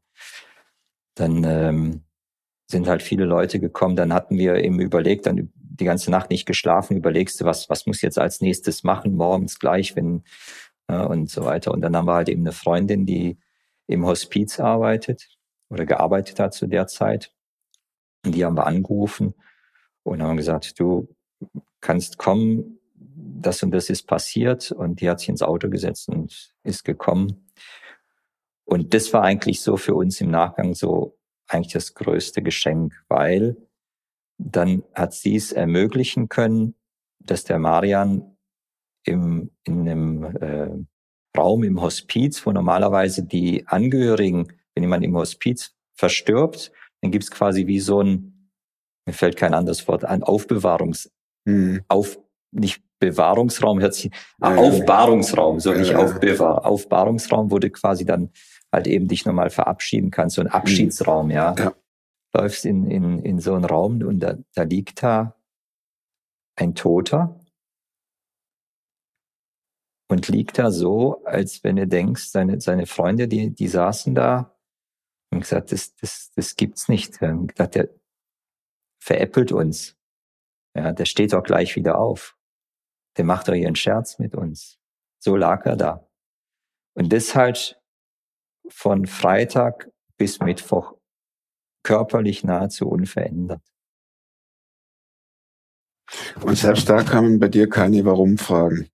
dann 1.15 1.43
ähm, 1.43 2.04
sind 2.67 2.88
halt 2.88 3.04
viele 3.04 3.26
Leute 3.26 3.60
gekommen, 3.60 3.95
dann 3.95 4.13
hatten 4.13 4.38
wir 4.38 4.56
eben 4.56 4.80
überlegt, 4.80 5.26
dann 5.26 5.52
die 5.56 5.86
ganze 5.86 6.12
Nacht 6.12 6.30
nicht 6.30 6.45
geschlafen, 6.45 6.97
überlegst 6.97 7.39
du, 7.41 7.45
was, 7.45 7.69
was 7.69 7.86
muss 7.86 7.97
ich 7.97 8.04
jetzt 8.04 8.19
als 8.19 8.41
nächstes 8.41 8.84
machen, 8.84 9.15
morgens 9.15 9.60
gleich, 9.60 9.95
wenn 9.95 10.23
äh, 10.88 11.04
und 11.04 11.30
so 11.30 11.45
weiter. 11.45 11.71
Und 11.71 11.82
dann 11.82 11.95
haben 11.95 12.06
wir 12.06 12.13
halt 12.13 12.30
eben 12.30 12.41
eine 12.41 12.52
Freundin, 12.52 13.06
die 13.06 13.38
im 13.88 14.06
Hospiz 14.06 14.60
arbeitet 14.60 15.30
oder 15.69 15.86
gearbeitet 15.86 16.39
hat 16.39 16.54
zu 16.54 16.67
der 16.67 16.88
Zeit. 16.88 17.34
Und 18.26 18.36
die 18.36 18.45
haben 18.45 18.56
wir 18.56 18.67
angerufen 18.67 19.34
und 20.04 20.21
haben 20.21 20.38
gesagt, 20.38 20.80
du 20.80 21.13
kannst 21.82 22.17
kommen, 22.17 22.80
das 22.95 23.63
und 23.63 23.71
das 23.71 23.89
ist 23.89 24.08
passiert. 24.08 24.71
Und 24.71 25.02
die 25.02 25.10
hat 25.10 25.19
sich 25.19 25.30
ins 25.30 25.41
Auto 25.41 25.69
gesetzt 25.69 26.08
und 26.10 26.54
ist 26.63 26.84
gekommen. 26.84 27.42
Und 28.65 28.93
das 28.93 29.12
war 29.13 29.23
eigentlich 29.23 29.62
so 29.62 29.78
für 29.78 29.95
uns 29.95 30.21
im 30.21 30.32
Nachgang 30.32 30.73
so 30.73 31.17
eigentlich 31.47 31.73
das 31.73 31.93
größte 31.93 32.41
Geschenk, 32.41 33.04
weil 33.10 33.58
dann 34.38 34.84
hat 34.93 35.13
sie 35.13 35.36
es 35.36 35.52
ermöglichen 35.52 36.30
können, 36.30 36.76
dass 37.19 37.43
der 37.43 37.60
Marian 37.60 38.38
im, 39.06 39.52
in 39.63 39.82
einem 39.82 40.23
äh, 40.38 40.69
Raum 41.38 41.63
im 41.63 41.82
Hospiz, 41.82 42.45
wo 42.45 42.52
normalerweise 42.52 43.23
die 43.23 43.67
Angehörigen, 43.67 44.47
wenn 44.76 44.84
jemand 44.84 45.04
im 45.04 45.15
Hospiz 45.15 45.76
verstirbt, 45.95 46.71
dann 47.02 47.12
gibt's 47.12 47.32
quasi 47.32 47.67
wie 47.67 47.80
so 47.80 48.02
ein, 48.02 48.49
mir 49.06 49.13
fällt 49.13 49.36
kein 49.36 49.54
anderes 49.54 49.88
Wort 49.88 50.06
ein, 50.06 50.23
Aufbewahrungs, 50.23 51.12
Mhm. 51.45 51.84
auf, 51.89 52.17
nicht 52.52 52.82
Bewahrungsraum, 52.99 53.82
hört 53.82 53.95
sich, 53.95 54.12
Ja. 54.41 54.56
Aufbahrungsraum, 54.56 55.60
so 55.60 55.73
Ja, 55.73 55.78
nicht 55.80 55.91
ja. 55.91 55.97
Aufbewahr, 55.97 56.65
Aufbahrungsraum, 56.65 57.52
du 57.60 57.69
quasi 57.69 58.06
dann 58.06 58.30
halt 58.73 58.88
eben 58.88 59.07
dich 59.07 59.25
nochmal 59.25 59.51
verabschieden 59.51 60.12
kannst, 60.12 60.36
so 60.36 60.41
ein 60.41 60.47
Abschiedsraum, 60.47 61.29
ja. 61.29 61.51
Mhm. 61.51 61.57
Ja. 61.57 61.73
Läufst 62.36 62.65
in, 62.65 62.89
in, 62.89 63.19
in 63.19 63.39
so 63.39 63.53
einen 63.53 63.63
Raum 63.63 64.01
und 64.01 64.19
da, 64.19 64.36
da 64.55 64.63
liegt 64.63 65.03
da 65.03 65.36
ein 66.55 66.73
Toter 66.73 67.39
und 70.09 70.27
liegt 70.27 70.57
da 70.57 70.71
so, 70.71 71.23
als 71.25 71.63
wenn 71.63 71.75
du 71.75 71.88
denkst, 71.88 72.23
seine, 72.23 72.59
seine 72.59 72.88
Freunde, 72.88 73.27
die, 73.27 73.51
die 73.51 73.67
saßen 73.67 74.15
da 74.15 74.57
und 75.31 75.41
gesagt, 75.41 75.71
das, 75.71 75.95
das, 75.95 76.31
das 76.36 76.55
gibt's 76.55 76.89
nicht. 76.89 77.21
Wir 77.21 77.29
haben 77.29 77.47
gedacht, 77.47 77.75
der 77.75 77.89
veräppelt 78.99 79.51
uns. 79.51 79.95
Ja, 80.75 80.91
der 80.91 81.05
steht 81.05 81.33
doch 81.33 81.43
gleich 81.43 81.75
wieder 81.75 81.99
auf. 81.99 82.36
Der 83.17 83.25
macht 83.25 83.47
doch 83.47 83.53
hier 83.53 83.67
einen 83.67 83.75
Scherz 83.75 84.17
mit 84.17 84.33
uns. 84.33 84.79
So 85.19 85.36
lag 85.36 85.67
er 85.67 85.75
da. 85.75 86.09
Und 86.95 87.13
das 87.13 87.36
halt 87.36 87.83
von 88.67 89.06
Freitag 89.06 89.89
bis 90.17 90.39
Mittwoch 90.39 90.93
körperlich 91.84 92.43
nahezu 92.43 92.88
unverändert. 92.88 93.62
Und 96.41 96.58
selbst 96.58 96.89
da 96.89 97.04
kamen 97.04 97.39
bei 97.39 97.47
dir 97.47 97.69
keine 97.69 98.06
Warum-Fragen. 98.06 98.89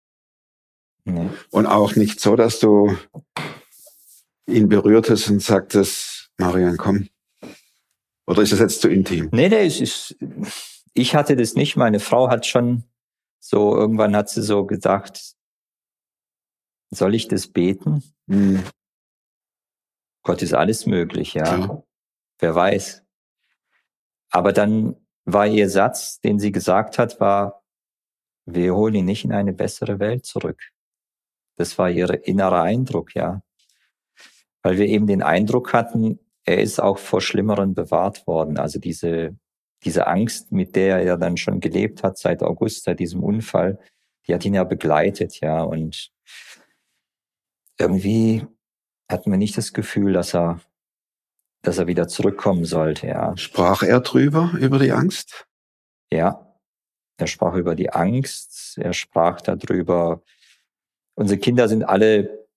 Nee. 1.06 1.30
Und 1.52 1.66
auch 1.66 1.96
nicht 1.96 2.20
so, 2.20 2.36
dass 2.36 2.60
du 2.60 2.96
ihn 4.48 4.70
berührtest 4.70 5.30
und 5.30 5.42
sagtest, 5.42 6.32
Marian, 6.38 6.78
komm. 6.78 7.10
Oder 8.28 8.44
ist 8.44 8.52
das 8.52 8.60
jetzt 8.60 8.82
zu 8.82 8.90
intim? 8.90 9.30
Nee, 9.32 9.50
nee, 9.50 9.66
es 9.66 9.82
ist, 9.82 10.16
ich 10.94 11.16
hatte 11.16 11.36
das 11.36 11.56
nicht. 11.56 11.76
Meine 11.76 12.00
Frau 12.00 12.30
hat 12.30 12.46
schon 12.46 12.84
so, 13.40 13.76
irgendwann 13.76 14.16
hat 14.16 14.30
sie 14.30 14.44
so 14.44 14.66
gesagt, 14.66 15.36
soll 16.92 17.16
ich 17.16 17.28
das 17.28 17.48
beten? 17.48 18.04
Hm. 18.28 18.64
Gott 20.24 20.42
ist 20.42 20.54
alles 20.54 20.86
möglich, 20.86 21.34
ja. 21.34 21.44
Klar. 21.44 21.84
Wer 22.40 22.56
weiß. 22.56 23.04
Aber 24.32 24.54
dann 24.54 24.96
war 25.26 25.48
ihr 25.48 25.70
Satz, 25.70 26.20
den 26.22 26.40
sie 26.40 26.52
gesagt 26.52 26.98
hat, 26.98 27.20
war, 27.20 27.64
wir 28.46 28.76
holen 28.76 28.96
ihn 28.96 29.06
nicht 29.06 29.26
in 29.26 29.32
eine 29.32 29.54
bessere 29.54 30.00
Welt 30.00 30.26
zurück. 30.26 30.62
Das 31.58 31.78
war 31.78 31.90
ihr 31.90 32.26
innerer 32.26 32.64
Eindruck, 32.64 33.16
ja. 33.16 33.42
Weil 34.62 34.78
wir 34.78 34.88
eben 34.88 35.08
den 35.08 35.22
Eindruck 35.22 35.74
hatten, 35.74 36.20
er 36.46 36.62
ist 36.62 36.80
auch 36.80 36.98
vor 36.98 37.22
Schlimmeren 37.22 37.74
bewahrt 37.74 38.26
worden. 38.28 38.58
Also 38.58 38.80
diese, 38.80 39.38
diese 39.84 40.08
Angst, 40.08 40.52
mit 40.52 40.76
der 40.76 41.02
er 41.02 41.18
dann 41.18 41.38
schon 41.38 41.60
gelebt 41.60 42.04
hat 42.04 42.18
seit 42.18 42.42
August, 42.44 42.84
seit 42.86 43.00
diesem 43.00 43.24
Unfall, 43.24 43.80
die 44.28 44.34
hat 44.34 44.46
ihn 44.46 44.54
ja 44.54 44.64
begleitet, 44.64 45.40
ja. 45.42 45.62
Und 45.62 46.12
irgendwie 47.78 48.46
hatten 49.10 49.32
wir 49.32 49.38
nicht 49.38 49.58
das 49.58 49.74
Gefühl, 49.74 50.14
dass 50.14 50.34
er, 50.34 50.62
dass 51.64 51.78
er 51.78 51.88
wieder 51.88 52.08
zurückkommen 52.08 52.66
sollte, 52.66 53.08
ja. 53.08 53.36
Sprach 53.36 53.84
er 53.84 54.02
drüber, 54.02 54.54
über 54.60 54.80
die 54.80 54.92
Angst? 54.92 55.48
Ja, 56.12 56.50
er 57.18 57.28
sprach 57.28 57.56
über 57.56 57.76
die 57.76 57.92
Angst, 57.92 58.78
er 58.78 58.94
sprach 58.94 59.42
darüber. 59.42 60.22
Unsere 61.16 61.40
Kinder 61.40 61.68
sind 61.68 61.84
alle 61.84 62.48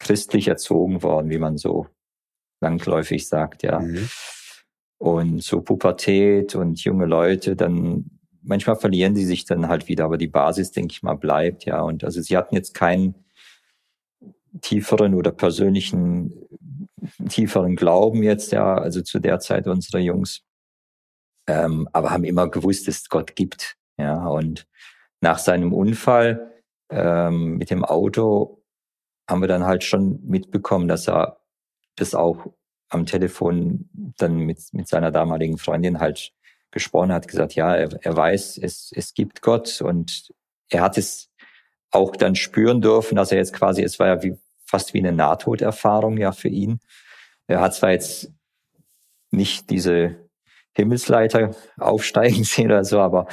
christlich 0.00 0.48
erzogen 0.48 1.02
worden, 1.02 1.30
wie 1.30 1.38
man 1.38 1.56
so 1.56 1.86
langläufig 2.60 3.28
sagt, 3.28 3.62
ja. 3.62 3.80
Mhm. 3.80 4.08
Und 4.98 5.42
so 5.42 5.60
Pubertät 5.60 6.54
und 6.54 6.82
junge 6.82 7.06
Leute, 7.06 7.56
dann 7.56 8.10
manchmal 8.42 8.76
verlieren 8.76 9.14
sie 9.14 9.24
sich 9.24 9.44
dann 9.44 9.68
halt 9.68 9.88
wieder, 9.88 10.04
aber 10.04 10.18
die 10.18 10.28
Basis, 10.28 10.70
denke 10.72 10.92
ich 10.92 11.02
mal, 11.02 11.14
bleibt, 11.14 11.64
ja. 11.64 11.82
Und 11.82 12.04
also 12.04 12.20
sie 12.20 12.36
hatten 12.36 12.54
jetzt 12.54 12.74
keinen 12.74 13.23
tieferen 14.60 15.14
oder 15.14 15.32
persönlichen, 15.32 16.32
tieferen 17.28 17.76
Glauben 17.76 18.22
jetzt, 18.22 18.52
ja, 18.52 18.74
also 18.74 19.02
zu 19.02 19.18
der 19.18 19.40
Zeit 19.40 19.66
unserer 19.66 20.00
Jungs 20.00 20.44
ähm, 21.46 21.88
aber 21.92 22.10
haben 22.10 22.24
immer 22.24 22.48
gewusst, 22.48 22.88
dass 22.88 23.02
es 23.02 23.08
Gott 23.08 23.36
gibt. 23.36 23.76
Ja, 23.98 24.26
und 24.26 24.66
nach 25.20 25.38
seinem 25.38 25.72
Unfall 25.72 26.52
ähm, 26.90 27.56
mit 27.56 27.70
dem 27.70 27.84
Auto 27.84 28.62
haben 29.28 29.40
wir 29.40 29.48
dann 29.48 29.64
halt 29.64 29.84
schon 29.84 30.20
mitbekommen, 30.26 30.88
dass 30.88 31.08
er 31.08 31.40
das 31.96 32.14
auch 32.14 32.46
am 32.88 33.06
Telefon 33.06 33.88
dann 34.18 34.38
mit, 34.38 34.58
mit 34.72 34.88
seiner 34.88 35.10
damaligen 35.10 35.58
Freundin 35.58 36.00
halt 36.00 36.32
gesprochen 36.70 37.12
hat, 37.12 37.28
gesagt, 37.28 37.54
ja, 37.54 37.74
er, 37.74 38.04
er 38.04 38.16
weiß, 38.16 38.58
es, 38.58 38.92
es 38.94 39.14
gibt 39.14 39.42
Gott 39.42 39.80
und 39.80 40.32
er 40.68 40.82
hat 40.82 40.98
es 40.98 41.30
auch 41.90 42.16
dann 42.16 42.34
spüren 42.34 42.80
dürfen, 42.80 43.14
dass 43.14 43.30
er 43.30 43.38
jetzt 43.38 43.52
quasi, 43.52 43.82
es 43.82 43.98
war 43.98 44.08
ja 44.08 44.22
wie, 44.22 44.36
fast 44.74 44.92
wie 44.92 44.98
eine 44.98 45.12
Nahtoderfahrung 45.12 46.16
ja 46.16 46.32
für 46.32 46.48
ihn. 46.48 46.80
Er 47.46 47.60
hat 47.60 47.76
zwar 47.76 47.92
jetzt 47.92 48.32
nicht 49.30 49.70
diese 49.70 50.16
Himmelsleiter 50.72 51.54
aufsteigen 51.78 52.42
sehen 52.52 52.72
oder 52.72 52.84
so, 52.84 52.98
aber 52.98 53.28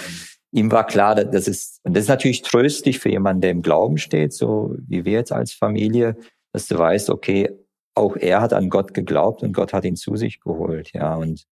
ihm 0.51 0.71
war 0.71 0.85
klar, 0.85 1.15
das 1.15 1.47
ist, 1.47 1.79
und 1.83 1.95
das 1.95 2.03
ist 2.03 2.09
natürlich 2.09 2.43
tröstlich 2.43 2.99
für 2.99 3.09
jemanden, 3.09 3.41
der 3.41 3.49
im 3.49 3.63
Glauben 3.63 3.97
steht, 3.97 4.33
so 4.33 4.75
wie 4.87 5.03
wir 5.03 5.13
jetzt 5.13 5.31
als 5.31 5.51
Familie, 5.51 6.15
dass 6.53 6.67
du 6.67 6.77
weißt, 6.77 7.09
okay, 7.09 7.49
auch 7.95 8.15
er 8.17 8.41
hat 8.41 8.53
an 8.53 8.69
Gott 8.69 8.93
geglaubt 8.93 9.41
und 9.41 9.53
Gott 9.53 9.73
hat 9.73 9.83
ihn 9.83 9.95
zu 9.95 10.15
sich 10.17 10.41
geholt, 10.41 10.93
ja, 10.93 11.15
und 11.15 11.47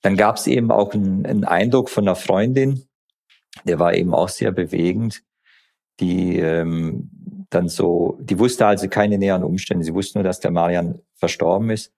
dann 0.00 0.16
gab 0.16 0.36
es 0.36 0.46
eben 0.46 0.70
auch 0.70 0.94
einen, 0.94 1.26
einen 1.26 1.44
Eindruck 1.44 1.90
von 1.90 2.04
einer 2.04 2.16
Freundin, 2.16 2.86
der 3.64 3.78
war 3.78 3.94
eben 3.94 4.14
auch 4.14 4.30
sehr 4.30 4.52
bewegend, 4.52 5.22
die 6.00 6.38
ähm, 6.38 7.10
dann 7.54 7.68
so, 7.68 8.18
die 8.20 8.38
wusste 8.38 8.66
also 8.66 8.88
keine 8.88 9.18
näheren 9.18 9.44
Umstände, 9.44 9.84
sie 9.84 9.94
wusste 9.94 10.18
nur, 10.18 10.24
dass 10.24 10.40
der 10.40 10.50
Marian 10.50 11.00
verstorben 11.14 11.70
ist 11.70 11.92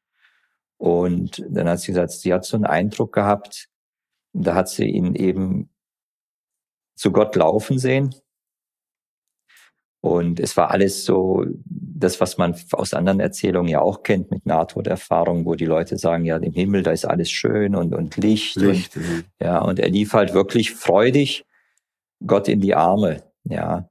und 0.79 1.45
dann 1.49 1.69
hat 1.69 1.81
sie 1.81 1.93
gesagt, 1.93 2.13
sie 2.13 2.33
hat 2.33 2.45
so 2.45 2.57
einen 2.57 2.67
Eindruck 2.67 3.13
gehabt, 3.13 3.69
da 4.33 4.55
hat 4.55 4.69
sie 4.69 4.87
ihn 4.87 5.15
eben 5.15 5.71
zu 6.97 7.13
Gott 7.13 7.35
laufen 7.37 7.79
sehen. 7.79 8.15
Und 10.03 10.39
es 10.39 10.57
war 10.57 10.71
alles 10.71 11.05
so, 11.05 11.45
das, 11.65 12.21
was 12.21 12.39
man 12.39 12.55
aus 12.73 12.95
anderen 12.95 13.19
Erzählungen 13.19 13.71
ja 13.71 13.81
auch 13.81 14.03
kennt 14.03 14.31
mit 14.31 14.47
Nahtoderfahrungen, 14.47 15.45
wo 15.47 15.55
die 15.55 15.65
Leute 15.65 15.97
sagen, 15.99 16.25
ja, 16.25 16.37
im 16.37 16.53
Himmel, 16.53 16.83
da 16.83 16.93
ist 16.93 17.07
alles 17.07 17.31
schön 17.31 17.75
und, 17.75 17.95
und 17.95 18.17
Licht. 18.17 18.57
Licht, 18.57 18.97
und, 18.97 19.03
mhm. 19.03 19.25
ja, 19.41 19.59
und 19.59 19.81
er 19.81 19.89
lief 19.89 20.13
halt 20.13 20.33
wirklich 20.33 20.75
freudig 20.75 21.45
Gott 22.25 22.49
in 22.49 22.61
die 22.61 22.75
Arme, 22.75 23.25
ja. 23.45 23.89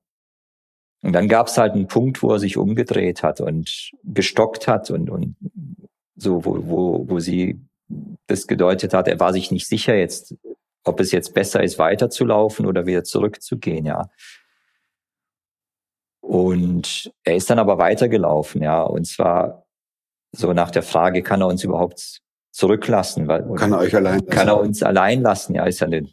Und 1.05 1.13
dann 1.13 1.27
gab 1.27 1.45
es 1.47 1.57
halt 1.59 1.73
einen 1.73 1.85
Punkt, 1.85 2.23
wo 2.23 2.31
er 2.31 2.39
sich 2.39 2.57
umgedreht 2.57 3.21
hat 3.21 3.39
und 3.39 3.91
gestockt 4.03 4.67
hat 4.67 4.89
und, 4.89 5.11
und 5.11 5.35
so, 6.15 6.43
wo, 6.43 6.57
wo, 6.65 7.05
wo 7.07 7.19
sie 7.19 7.61
das 8.25 8.47
gedeutet 8.47 8.95
hat, 8.95 9.07
er 9.07 9.19
war 9.19 9.31
sich 9.31 9.51
nicht 9.51 9.67
sicher 9.67 9.93
jetzt, 9.93 10.33
ob 10.83 10.99
es 10.99 11.11
jetzt 11.11 11.35
besser 11.35 11.61
ist, 11.61 11.77
weiterzulaufen 11.77 12.65
oder 12.65 12.87
wieder 12.87 13.03
zurückzugehen, 13.03 13.85
ja. 13.85 14.09
Und 16.21 17.11
er 17.23 17.35
ist 17.35 17.51
dann 17.51 17.59
aber 17.59 17.77
weitergelaufen, 17.77 18.63
ja, 18.63 18.81
und 18.81 19.05
zwar 19.05 19.67
so 20.31 20.53
nach 20.53 20.71
der 20.71 20.81
Frage, 20.81 21.21
kann 21.21 21.41
er 21.41 21.47
uns 21.47 21.63
überhaupt 21.63 22.21
zurücklassen? 22.49 23.27
Weil, 23.27 23.43
Kann 23.53 23.73
er 23.73 23.77
euch 23.77 23.95
allein 23.95 24.25
kann 24.25 24.47
er 24.47 24.59
uns 24.59 24.81
allein 24.81 25.21
lassen? 25.21 25.53
Ja, 25.53 25.67
ist 25.67 25.81
ja 25.81 25.85
eine, 25.85 26.07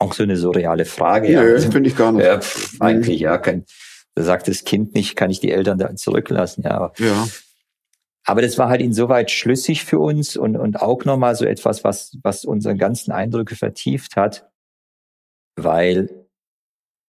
auch 0.00 0.14
so 0.14 0.24
eine 0.24 0.36
surreale 0.36 0.84
Frage. 0.84 1.30
Ja, 1.30 1.44
ja. 1.44 1.52
das 1.52 1.66
finde 1.66 1.90
ich 1.90 1.96
gar 1.96 2.10
nicht. 2.10 2.26
Ja, 2.26 2.40
pff, 2.40 2.80
eigentlich, 2.80 3.20
ja, 3.20 3.38
kann, 3.38 3.64
da 4.14 4.22
sagt 4.22 4.48
das 4.48 4.64
Kind 4.64 4.94
nicht, 4.94 5.16
kann 5.16 5.30
ich 5.30 5.40
die 5.40 5.50
Eltern 5.50 5.78
da 5.78 5.94
zurücklassen, 5.96 6.62
ja. 6.64 6.72
Aber, 6.72 6.92
Ja. 6.98 7.26
aber 8.24 8.42
das 8.42 8.58
war 8.58 8.68
halt 8.68 8.80
insoweit 8.82 9.30
schlüssig 9.30 9.84
für 9.84 9.98
uns 9.98 10.36
und, 10.36 10.56
und 10.56 10.80
auch 10.80 11.04
nochmal 11.04 11.34
so 11.34 11.44
etwas, 11.44 11.84
was, 11.84 12.18
was 12.22 12.44
unsere 12.44 12.76
ganzen 12.76 13.12
Eindrücke 13.12 13.56
vertieft 13.56 14.16
hat, 14.16 14.50
weil 15.56 16.26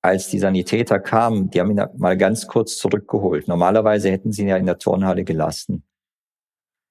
als 0.01 0.27
die 0.27 0.39
Sanitäter 0.39 0.99
kamen, 0.99 1.49
die 1.49 1.61
haben 1.61 1.71
ihn 1.71 1.81
mal 1.97 2.17
ganz 2.17 2.47
kurz 2.47 2.77
zurückgeholt. 2.77 3.47
Normalerweise 3.47 4.11
hätten 4.11 4.33
sie 4.33 4.41
ihn 4.41 4.49
ja 4.49 4.57
in 4.57 4.65
der 4.65 4.77
Turnhalle 4.77 5.23
gelassen. 5.23 5.83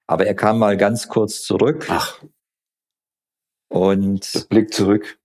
Aber 0.07 0.27
er 0.27 0.35
kam 0.35 0.59
mal 0.59 0.77
ganz 0.79 1.09
kurz 1.09 1.43
zurück 1.43 1.87
Ach, 1.91 2.23
und 3.69 4.49
Blick 4.49 4.73
zurück. 4.73 5.19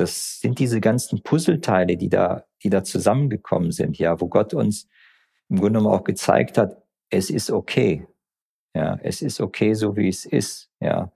Das 0.00 0.40
sind 0.40 0.58
diese 0.58 0.80
ganzen 0.80 1.22
Puzzleteile, 1.22 1.96
die 1.96 2.08
da, 2.08 2.46
die 2.62 2.70
da 2.70 2.82
zusammengekommen 2.82 3.70
sind, 3.70 3.98
ja, 3.98 4.20
wo 4.20 4.28
Gott 4.28 4.54
uns 4.54 4.88
im 5.48 5.56
Grunde 5.56 5.78
genommen 5.78 5.94
auch 5.94 6.04
gezeigt 6.04 6.56
hat, 6.58 6.82
es 7.10 7.28
ist 7.28 7.50
okay. 7.50 8.06
Ja, 8.74 8.98
es 9.02 9.20
ist 9.20 9.40
okay, 9.40 9.74
so 9.74 9.96
wie 9.96 10.08
es 10.08 10.24
ist, 10.24 10.70
ja. 10.80 11.12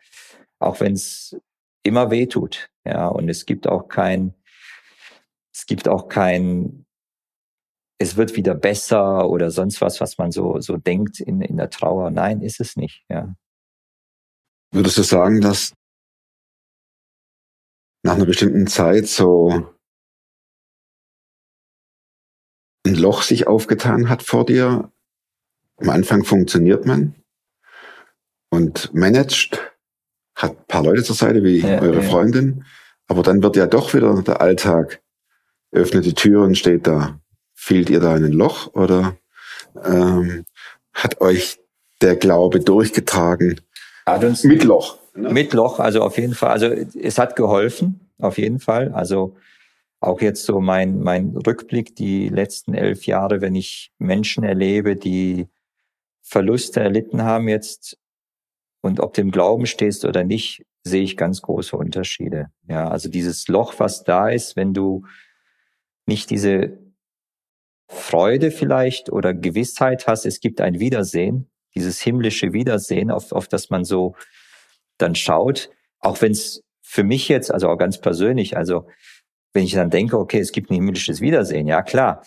Auch 0.59 0.81
wenn 0.81 0.94
es 0.94 1.37
immer 1.83 2.11
weh 2.11 2.27
tut, 2.27 2.68
ja, 2.85 3.07
und 3.07 3.29
es 3.29 3.47
gibt 3.47 3.66
auch 3.66 3.88
kein, 3.88 4.35
es 5.53 5.66
gibt 5.66 5.88
auch 5.88 6.09
kein, 6.09 6.85
es 7.99 8.16
wird 8.16 8.37
wieder 8.37 8.55
besser 8.55 9.31
oder 9.31 9.51
sonst 9.51 9.81
was, 9.81 10.01
was 10.01 10.18
man 10.18 10.33
so, 10.33 10.61
so 10.61 10.77
denkt 10.77 11.20
in, 11.20 11.40
in 11.40 11.57
der 11.57 11.70
Trauer. 11.70 12.11
Nein, 12.11 12.40
ist 12.40 12.61
es 12.61 12.77
nicht, 12.77 13.05
ja. 13.09 13.35
Würdest 14.73 14.99
du 14.99 15.03
sagen, 15.03 15.40
dass 15.40 15.73
nach 18.05 18.14
einer 18.14 18.27
bestimmten 18.27 18.67
Zeit 18.67 19.09
so 19.09 19.67
ein 22.87 22.95
Loch 22.95 23.23
sich 23.23 23.47
aufgetan 23.49 24.09
hat 24.09 24.23
vor 24.23 24.47
dir? 24.47 24.93
Am 25.79 25.90
Anfang 25.90 26.23
funktioniert 26.23 26.87
man 26.87 27.17
und 28.51 28.95
managt, 28.95 29.73
hat 30.37 30.53
ein 30.53 30.67
paar 30.69 30.85
Leute 30.85 31.03
zur 31.03 31.17
Seite, 31.17 31.43
wie 31.43 31.59
Ja, 31.61 31.81
eure 31.81 32.03
ja. 32.03 32.09
Freundin, 32.09 32.64
aber 33.09 33.23
dann 33.23 33.43
wird 33.43 33.57
ja 33.57 33.67
doch 33.67 33.95
wieder 33.95 34.23
der 34.23 34.40
Alltag, 34.40 35.03
öffnet 35.73 36.05
die 36.05 36.14
Tür 36.14 36.43
und 36.43 36.57
steht 36.57 36.87
da. 36.87 37.19
Fielt 37.55 37.88
ihr 37.88 38.01
da 38.01 38.17
in 38.17 38.25
ein 38.25 38.33
Loch 38.33 38.75
oder 38.75 39.17
ähm, 39.83 40.45
hat 40.93 41.21
euch 41.21 41.59
der 42.03 42.17
Glaube 42.17 42.61
durchgetragen 42.61 43.61
Hat 44.05 44.23
uns, 44.25 44.45
mit 44.45 44.62
Loch? 44.62 44.99
Ne? 45.14 45.33
Mit 45.33 45.53
Loch, 45.53 45.81
also 45.81 46.03
auf 46.03 46.18
jeden 46.18 46.35
Fall. 46.35 46.50
Also 46.50 46.66
es 46.66 47.18
hat 47.18 47.37
geholfen, 47.37 48.11
auf 48.18 48.38
jeden 48.38 48.61
Fall. 48.61 48.92
Also 48.92 49.37
auch 50.00 50.20
jetzt 50.20 50.44
so 50.44 50.61
mein, 50.61 51.00
mein 51.00 51.37
Rückblick, 51.37 51.96
die 51.96 52.29
letzten 52.29 52.74
elf 52.74 53.07
Jahre, 53.07 53.40
wenn 53.40 53.55
ich 53.55 53.92
Menschen 53.98 54.44
erlebe, 54.44 54.96
die 54.96 55.48
Verluste 56.22 56.81
erlitten 56.81 57.22
haben 57.22 57.48
jetzt 57.48 57.98
und 58.83 59.00
ob 59.00 59.14
du 59.14 59.22
im 59.22 59.31
Glauben 59.31 59.66
stehst 59.66 60.05
oder 60.05 60.24
nicht, 60.24 60.64
sehe 60.83 61.03
ich 61.03 61.16
ganz 61.16 61.40
große 61.40 61.74
Unterschiede. 61.77 62.50
Ja, 62.68 62.88
also 62.88 63.09
dieses 63.09 63.48
Loch, 63.48 63.74
was 63.79 64.05
da 64.05 64.29
ist, 64.29 64.57
wenn 64.57 64.74
du 64.74 65.07
nicht 66.07 66.29
diese 66.29 66.79
Freude 67.88 68.50
vielleicht 68.50 69.11
oder 69.11 69.33
Gewissheit 69.33 70.07
hast, 70.07 70.27
es 70.27 70.40
gibt 70.40 70.61
ein 70.61 70.81
Wiedersehen, 70.81 71.48
dieses 71.74 72.00
himmlische 72.00 72.53
Wiedersehen, 72.53 73.11
auf, 73.11 73.33
auf 73.33 73.48
das 73.48 73.70
man 73.70 73.85
so 73.85 74.14
dann 74.99 75.15
schaut, 75.15 75.71
auch 76.01 76.21
wenn 76.23 76.33
es 76.33 76.63
für 76.83 77.05
mich 77.05 77.29
jetzt, 77.29 77.53
also 77.53 77.69
auch 77.69 77.77
ganz 77.77 78.01
persönlich, 78.01 78.57
also 78.57 78.87
wenn 79.53 79.65
ich 79.65 79.73
dann 79.73 79.91
denke, 79.91 80.19
okay, 80.19 80.41
es 80.41 80.53
gibt 80.53 80.71
ein 80.71 80.75
himmlisches 80.75 81.21
Wiedersehen, 81.21 81.67
ja 81.67 81.83
klar. 81.83 82.23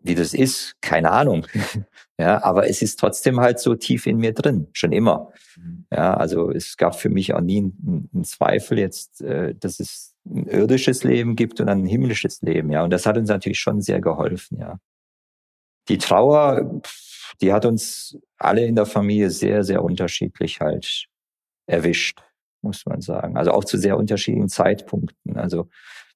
Wie 0.00 0.14
das 0.14 0.32
ist, 0.32 0.76
keine 0.80 1.10
Ahnung. 1.10 1.46
ja, 2.18 2.42
aber 2.42 2.68
es 2.68 2.82
ist 2.82 3.00
trotzdem 3.00 3.40
halt 3.40 3.58
so 3.58 3.74
tief 3.74 4.06
in 4.06 4.18
mir 4.18 4.32
drin, 4.32 4.68
schon 4.72 4.92
immer. 4.92 5.32
Mhm. 5.56 5.86
Ja, 5.92 6.14
also 6.14 6.50
es 6.50 6.76
gab 6.76 6.98
für 6.98 7.10
mich 7.10 7.34
auch 7.34 7.40
nie 7.40 7.58
einen, 7.58 8.24
Zweifel 8.24 8.78
jetzt, 8.78 9.20
äh, 9.22 9.54
dass 9.56 9.80
es 9.80 10.14
ein 10.24 10.46
irdisches 10.46 11.02
Leben 11.02 11.34
gibt 11.34 11.60
und 11.60 11.68
ein 11.68 11.84
himmlisches 11.84 12.42
Leben, 12.42 12.70
ja. 12.70 12.84
Und 12.84 12.90
das 12.90 13.06
hat 13.06 13.18
uns 13.18 13.28
natürlich 13.28 13.58
schon 13.58 13.80
sehr 13.80 14.00
geholfen, 14.00 14.58
ja. 14.58 14.78
Die 15.88 15.98
Trauer, 15.98 16.80
die 17.40 17.52
hat 17.52 17.64
uns 17.64 18.18
alle 18.36 18.64
in 18.66 18.76
der 18.76 18.86
Familie 18.86 19.30
sehr, 19.30 19.64
sehr 19.64 19.82
unterschiedlich 19.82 20.60
halt 20.60 21.08
erwischt, 21.68 22.22
muss 22.62 22.86
man 22.86 23.00
sagen. 23.00 23.36
Also 23.36 23.52
auch 23.52 23.64
zu 23.64 23.78
sehr 23.78 23.96
unterschiedlichen 23.96 24.48
Zeitpunkten. 24.48 25.36
Also 25.36 25.68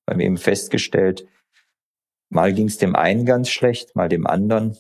wir 0.05 0.15
haben 0.15 0.21
eben 0.21 0.38
festgestellt, 0.38 1.27
mal 2.31 2.53
ging 2.53 2.67
es 2.67 2.79
dem 2.79 2.97
einen 2.97 3.27
ganz 3.27 3.51
schlecht, 3.51 3.95
mal 3.95 4.09
dem 4.09 4.27
anderen. 4.27 4.77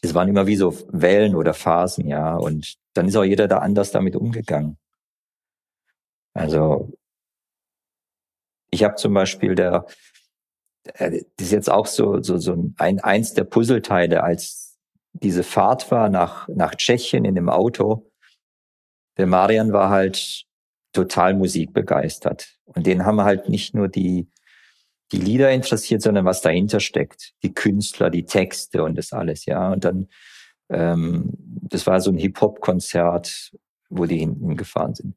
Es 0.00 0.14
waren 0.14 0.28
immer 0.28 0.46
wie 0.46 0.56
so 0.56 0.76
Wellen 0.90 1.34
oder 1.34 1.54
Phasen, 1.54 2.06
ja. 2.08 2.36
Und 2.36 2.76
dann 2.94 3.08
ist 3.08 3.16
auch 3.16 3.24
jeder 3.24 3.48
da 3.48 3.58
anders 3.58 3.90
damit 3.90 4.16
umgegangen. 4.16 4.78
Also 6.34 6.92
ich 8.70 8.84
habe 8.84 8.94
zum 8.94 9.12
Beispiel 9.12 9.54
der, 9.54 9.86
äh, 10.94 11.22
das 11.36 11.46
ist 11.46 11.52
jetzt 11.52 11.70
auch 11.70 11.86
so, 11.86 12.22
so, 12.22 12.38
so 12.38 12.72
ein, 12.78 13.00
eins 13.00 13.34
der 13.34 13.44
Puzzleteile, 13.44 14.22
als 14.22 14.78
diese 15.12 15.42
Fahrt 15.42 15.90
war 15.90 16.08
nach, 16.08 16.48
nach 16.48 16.74
Tschechien 16.74 17.24
in 17.24 17.34
dem 17.34 17.50
Auto. 17.50 18.10
Der 19.16 19.26
Marian 19.26 19.72
war 19.72 19.90
halt 19.90 20.44
total 20.92 21.34
musikbegeistert. 21.34 22.58
Und 22.64 22.86
den 22.86 23.04
haben 23.04 23.20
halt 23.20 23.48
nicht 23.48 23.74
nur 23.74 23.88
die, 23.88 24.28
die 25.10 25.18
Lieder 25.18 25.50
interessiert, 25.50 26.02
sondern 26.02 26.24
was 26.24 26.40
dahinter 26.40 26.80
steckt. 26.80 27.32
Die 27.42 27.52
Künstler, 27.52 28.10
die 28.10 28.24
Texte 28.24 28.82
und 28.82 28.96
das 28.96 29.12
alles, 29.12 29.46
ja. 29.46 29.72
Und 29.72 29.84
dann, 29.84 30.08
ähm, 30.70 31.32
das 31.36 31.86
war 31.86 32.00
so 32.00 32.10
ein 32.10 32.16
Hip-Hop-Konzert, 32.16 33.52
wo 33.90 34.06
die 34.06 34.18
hinten 34.18 34.56
gefahren 34.56 34.94
sind. 34.94 35.16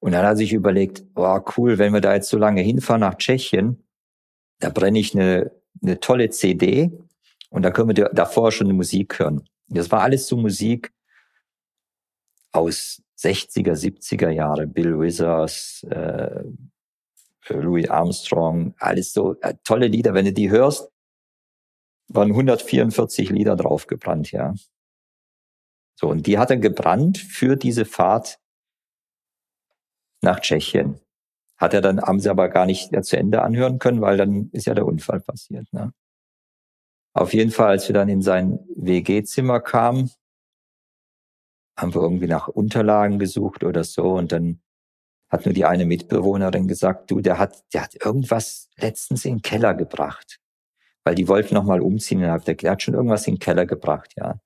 Und 0.00 0.12
dann 0.12 0.24
hat 0.24 0.32
er 0.32 0.36
sich 0.36 0.52
überlegt, 0.52 1.04
oh 1.14 1.40
cool, 1.56 1.78
wenn 1.78 1.92
wir 1.92 2.00
da 2.00 2.14
jetzt 2.14 2.30
so 2.30 2.38
lange 2.38 2.62
hinfahren 2.62 3.02
nach 3.02 3.16
Tschechien, 3.16 3.84
da 4.58 4.70
brenne 4.70 4.98
ich 4.98 5.14
eine, 5.14 5.52
eine 5.82 6.00
tolle 6.00 6.30
CD 6.30 6.90
und 7.50 7.62
da 7.62 7.70
können 7.70 7.94
wir 7.94 8.08
davor 8.08 8.50
schon 8.50 8.74
Musik 8.74 9.18
hören. 9.18 9.42
Das 9.68 9.90
war 9.90 10.00
alles 10.00 10.26
so 10.26 10.36
Musik 10.36 10.92
aus 12.52 13.02
60er, 13.18 13.74
70er 13.74 14.30
Jahre, 14.30 14.66
Bill 14.66 14.98
Withers, 14.98 15.84
äh, 15.90 16.44
Louis 17.48 17.88
Armstrong, 17.88 18.74
alles 18.78 19.12
so 19.12 19.36
äh, 19.40 19.54
tolle 19.64 19.88
Lieder. 19.88 20.14
Wenn 20.14 20.24
du 20.24 20.32
die 20.32 20.50
hörst, 20.50 20.90
waren 22.08 22.30
144 22.30 23.30
Lieder 23.30 23.56
draufgebrannt, 23.56 24.32
ja. 24.32 24.54
So, 25.94 26.08
und 26.08 26.26
die 26.26 26.38
hat 26.38 26.50
er 26.50 26.56
gebrannt 26.56 27.18
für 27.18 27.56
diese 27.56 27.84
Fahrt 27.84 28.38
nach 30.22 30.40
Tschechien. 30.40 30.98
Hat 31.56 31.74
er 31.74 31.82
dann, 31.82 32.00
haben 32.00 32.20
sie 32.20 32.30
aber 32.30 32.48
gar 32.48 32.64
nicht 32.64 32.90
zu 33.04 33.18
Ende 33.18 33.42
anhören 33.42 33.78
können, 33.78 34.00
weil 34.00 34.16
dann 34.16 34.48
ist 34.52 34.66
ja 34.66 34.74
der 34.74 34.86
Unfall 34.86 35.20
passiert. 35.20 35.70
Ne? 35.72 35.92
Auf 37.12 37.34
jeden 37.34 37.50
Fall, 37.50 37.68
als 37.68 37.88
wir 37.88 37.94
dann 37.94 38.08
in 38.08 38.22
sein 38.22 38.60
WG-Zimmer 38.76 39.60
kamen, 39.60 40.10
haben 41.80 41.94
wir 41.94 42.02
irgendwie 42.02 42.26
nach 42.26 42.48
Unterlagen 42.48 43.18
gesucht 43.18 43.64
oder 43.64 43.84
so 43.84 44.12
und 44.12 44.32
dann 44.32 44.60
hat 45.30 45.44
nur 45.46 45.54
die 45.54 45.64
eine 45.64 45.86
Mitbewohnerin 45.86 46.66
gesagt, 46.66 47.10
du, 47.10 47.20
der 47.20 47.38
hat, 47.38 47.62
der 47.72 47.82
hat 47.82 47.94
irgendwas 48.04 48.68
letztens 48.76 49.24
in 49.24 49.36
den 49.36 49.42
Keller 49.42 49.74
gebracht. 49.74 50.40
Weil 51.04 51.14
die 51.14 51.28
wollten 51.28 51.54
nochmal 51.54 51.80
umziehen 51.80 52.24
und 52.24 52.46
der, 52.46 52.54
der 52.56 52.70
hat 52.72 52.82
schon 52.82 52.94
irgendwas 52.94 53.26
in 53.26 53.34
den 53.34 53.40
Keller 53.40 53.64
gebracht, 53.64 54.12
ja. 54.16 54.40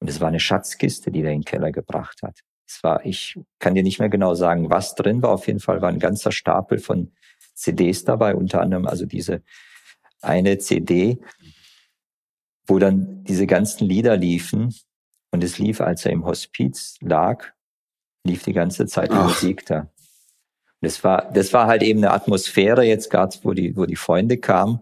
Und 0.00 0.10
es 0.10 0.20
war 0.20 0.28
eine 0.28 0.40
Schatzkiste, 0.40 1.10
die 1.10 1.22
der 1.22 1.32
in 1.32 1.40
den 1.40 1.44
Keller 1.44 1.72
gebracht 1.72 2.22
hat. 2.22 2.40
Es 2.66 2.82
war, 2.82 3.04
ich 3.04 3.38
kann 3.58 3.74
dir 3.74 3.82
nicht 3.82 3.98
mehr 3.98 4.10
genau 4.10 4.34
sagen, 4.34 4.70
was 4.70 4.94
drin 4.94 5.22
war. 5.22 5.30
Auf 5.30 5.46
jeden 5.46 5.60
Fall 5.60 5.80
war 5.80 5.88
ein 5.88 5.98
ganzer 5.98 6.32
Stapel 6.32 6.78
von 6.78 7.12
CDs 7.54 8.04
dabei, 8.04 8.34
unter 8.34 8.60
anderem 8.60 8.86
also 8.86 9.06
diese 9.06 9.42
eine 10.20 10.58
CD, 10.58 11.18
wo 12.66 12.78
dann 12.78 13.24
diese 13.24 13.46
ganzen 13.46 13.86
Lieder 13.86 14.16
liefen. 14.16 14.74
Und 15.34 15.42
es 15.42 15.58
lief, 15.58 15.80
als 15.80 16.06
er 16.06 16.12
im 16.12 16.26
Hospiz 16.26 16.96
lag, 17.00 17.52
lief 18.24 18.44
die 18.44 18.52
ganze 18.52 18.86
Zeit 18.86 19.10
die 19.10 19.16
Musik 19.16 19.66
da. 19.66 19.80
Und 19.80 19.90
das 20.82 21.02
war, 21.02 21.28
das 21.32 21.52
war 21.52 21.66
halt 21.66 21.82
eben 21.82 22.04
eine 22.04 22.12
Atmosphäre 22.12 22.84
jetzt 22.84 23.10
gerade, 23.10 23.36
wo 23.42 23.52
die, 23.52 23.76
wo 23.76 23.84
die 23.84 23.96
Freunde 23.96 24.38
kamen. 24.38 24.80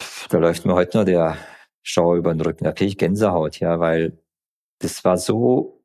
Pff, 0.00 0.28
da 0.28 0.38
läuft 0.38 0.64
mir 0.66 0.74
heute 0.74 0.98
nur 0.98 1.04
der 1.04 1.36
Schauer 1.82 2.14
über 2.14 2.32
den 2.32 2.42
Rücken. 2.42 2.62
Da 2.62 2.70
kriege 2.70 2.90
ich 2.90 2.96
Gänsehaut, 2.96 3.58
ja, 3.58 3.80
weil 3.80 4.22
das 4.78 5.04
war 5.04 5.18
so 5.18 5.82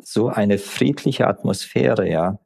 so 0.00 0.28
eine 0.28 0.58
friedliche 0.58 1.26
Atmosphäre, 1.26 2.08
ja. 2.08 2.38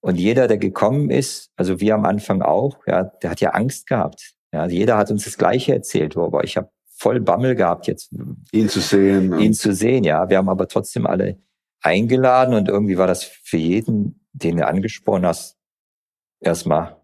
Und 0.00 0.20
jeder, 0.20 0.46
der 0.46 0.58
gekommen 0.58 1.10
ist, 1.10 1.50
also 1.56 1.80
wir 1.80 1.96
am 1.96 2.04
Anfang 2.04 2.42
auch, 2.42 2.86
ja, 2.86 3.02
der 3.02 3.30
hat 3.30 3.40
ja 3.40 3.50
Angst 3.50 3.88
gehabt. 3.88 4.34
Ja, 4.52 4.68
jeder 4.68 4.96
hat 4.96 5.10
uns 5.10 5.24
das 5.24 5.36
Gleiche 5.36 5.74
erzählt, 5.74 6.16
aber 6.16 6.44
ich 6.44 6.56
habe 6.56 6.70
voll 6.98 7.20
Bammel 7.20 7.54
gehabt, 7.54 7.86
jetzt 7.86 8.12
ihn 8.52 8.68
zu 8.68 8.80
sehen. 8.80 9.38
Ihn 9.38 9.54
zu 9.54 9.72
sehen, 9.72 10.04
ja. 10.04 10.28
Wir 10.28 10.38
haben 10.38 10.48
aber 10.48 10.66
trotzdem 10.66 11.06
alle 11.06 11.40
eingeladen 11.80 12.54
und 12.54 12.68
irgendwie 12.68 12.98
war 12.98 13.06
das 13.06 13.22
für 13.24 13.56
jeden, 13.56 14.26
den 14.32 14.56
du 14.56 14.66
angesprochen 14.66 15.24
hast, 15.24 15.56
erstmal, 16.40 17.00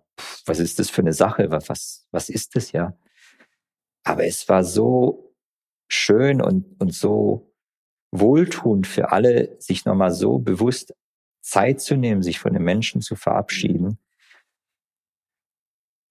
was 0.47 0.59
ist 0.59 0.79
das 0.79 0.91
für 0.91 1.03
eine 1.03 1.13
Sache? 1.13 1.51
Was, 1.51 2.07
was 2.11 2.29
ist 2.29 2.57
das, 2.57 2.73
ja? 2.73 2.97
Aber 4.03 4.25
es 4.25 4.49
war 4.49 4.65
so 4.65 5.35
schön 5.89 6.43
und, 6.43 6.81
und 6.81 6.93
so 6.93 7.55
wohltuend 8.11 8.87
für 8.87 9.13
alle, 9.13 9.57
sich 9.61 9.85
nochmal 9.85 10.11
so 10.11 10.39
bewusst 10.39 10.95
Zeit 11.41 11.81
zu 11.81 11.97
nehmen, 11.97 12.23
sich 12.23 12.39
von 12.41 12.53
den 12.53 12.63
Menschen 12.63 13.01
zu 13.01 13.17
verabschieden. 13.17 13.99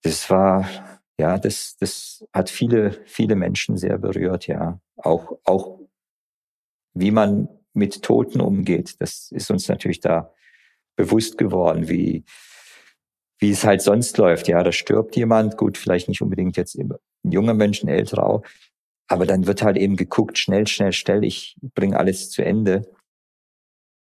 Das 0.04 0.30
war, 0.30 0.93
ja, 1.20 1.38
das, 1.38 1.76
das 1.80 2.26
hat 2.34 2.50
viele, 2.50 2.92
viele 3.06 3.36
Menschen 3.36 3.78
sehr 3.78 3.98
berührt, 3.98 4.48
ja. 4.48 4.80
Auch, 4.98 5.40
auch 5.44 5.80
wie 6.94 7.12
man 7.12 7.50
mit 7.74 8.04
Toten 8.04 8.42
umgeht. 8.42 8.96
Das 9.00 9.32
ist 9.32 9.52
uns 9.52 9.68
natürlich 9.68 10.00
da 10.00 10.34
bewusst 10.96 11.38
geworden, 11.38 11.90
wie, 11.90 12.24
wie 13.40 13.52
es 13.52 13.64
halt 13.64 13.82
sonst 13.82 14.18
läuft. 14.18 14.48
Ja, 14.48 14.64
da 14.64 14.72
stirbt 14.72 15.16
jemand, 15.16 15.58
gut, 15.58 15.78
vielleicht 15.78 16.08
nicht 16.08 16.22
unbedingt 16.22 16.58
jetzt 16.58 16.76
ein 16.76 16.92
junger 17.24 17.54
Mensch, 17.54 17.84
ein 17.84 17.90
älterer 17.90 18.26
auch, 18.26 18.44
aber 19.08 19.26
dann 19.26 19.48
wird 19.48 19.62
halt 19.64 19.78
eben 19.78 19.96
geguckt, 19.96 20.38
schnell, 20.38 20.68
schnell, 20.68 20.94
schnell, 20.94 21.24
ich 21.24 21.58
bringe 21.62 21.98
alles 21.98 22.30
zu 22.30 22.44
Ende. 22.44 22.90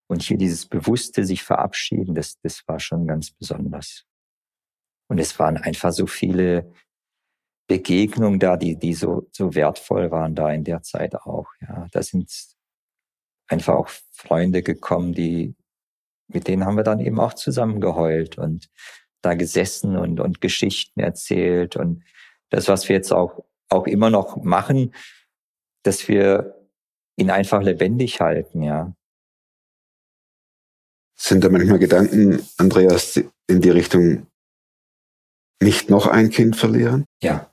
Und 0.08 0.22
hier 0.22 0.36
dieses 0.36 0.66
bewusste 0.66 1.24
sich 1.24 1.42
verabschieden, 1.44 2.14
das, 2.14 2.40
das 2.40 2.66
war 2.66 2.80
schon 2.80 3.06
ganz 3.06 3.30
besonders. 3.30 4.04
Und 5.08 5.18
es 5.18 5.38
waren 5.38 5.56
einfach 5.56 5.92
so 5.92 6.06
viele 6.06 6.72
Begegnungen 7.70 8.40
da, 8.40 8.56
die, 8.56 8.74
die 8.74 8.94
so, 8.94 9.28
so 9.30 9.54
wertvoll 9.54 10.10
waren 10.10 10.34
da 10.34 10.50
in 10.50 10.64
der 10.64 10.82
Zeit 10.82 11.14
auch. 11.14 11.46
Ja, 11.60 11.86
da 11.92 12.02
sind 12.02 12.28
einfach 13.46 13.74
auch 13.74 13.88
Freunde 14.12 14.64
gekommen, 14.64 15.12
die, 15.12 15.54
mit 16.26 16.48
denen 16.48 16.64
haben 16.64 16.76
wir 16.76 16.82
dann 16.82 16.98
eben 16.98 17.20
auch 17.20 17.34
zusammen 17.34 17.80
geheult 17.80 18.38
und 18.38 18.68
da 19.22 19.34
gesessen 19.34 19.96
und, 19.96 20.18
und 20.18 20.40
Geschichten 20.40 20.98
erzählt 20.98 21.76
und 21.76 22.02
das, 22.48 22.66
was 22.66 22.88
wir 22.88 22.96
jetzt 22.96 23.12
auch 23.12 23.44
auch 23.68 23.86
immer 23.86 24.10
noch 24.10 24.36
machen, 24.42 24.92
dass 25.84 26.08
wir 26.08 26.66
ihn 27.16 27.30
einfach 27.30 27.62
lebendig 27.62 28.20
halten, 28.20 28.62
ja. 28.62 28.92
Sind 31.16 31.44
da 31.44 31.50
manchmal 31.50 31.78
Gedanken, 31.78 32.42
Andreas, 32.56 33.20
in 33.46 33.60
die 33.60 33.70
Richtung, 33.70 34.26
nicht 35.62 35.88
noch 35.88 36.08
ein 36.08 36.30
Kind 36.30 36.56
verlieren? 36.56 37.04
Ja. 37.22 37.52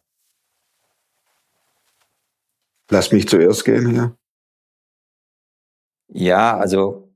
Lass 2.90 3.12
mich 3.12 3.28
zuerst 3.28 3.66
gehen 3.66 3.90
hier. 3.90 4.18
Ja, 6.10 6.58
also 6.58 7.14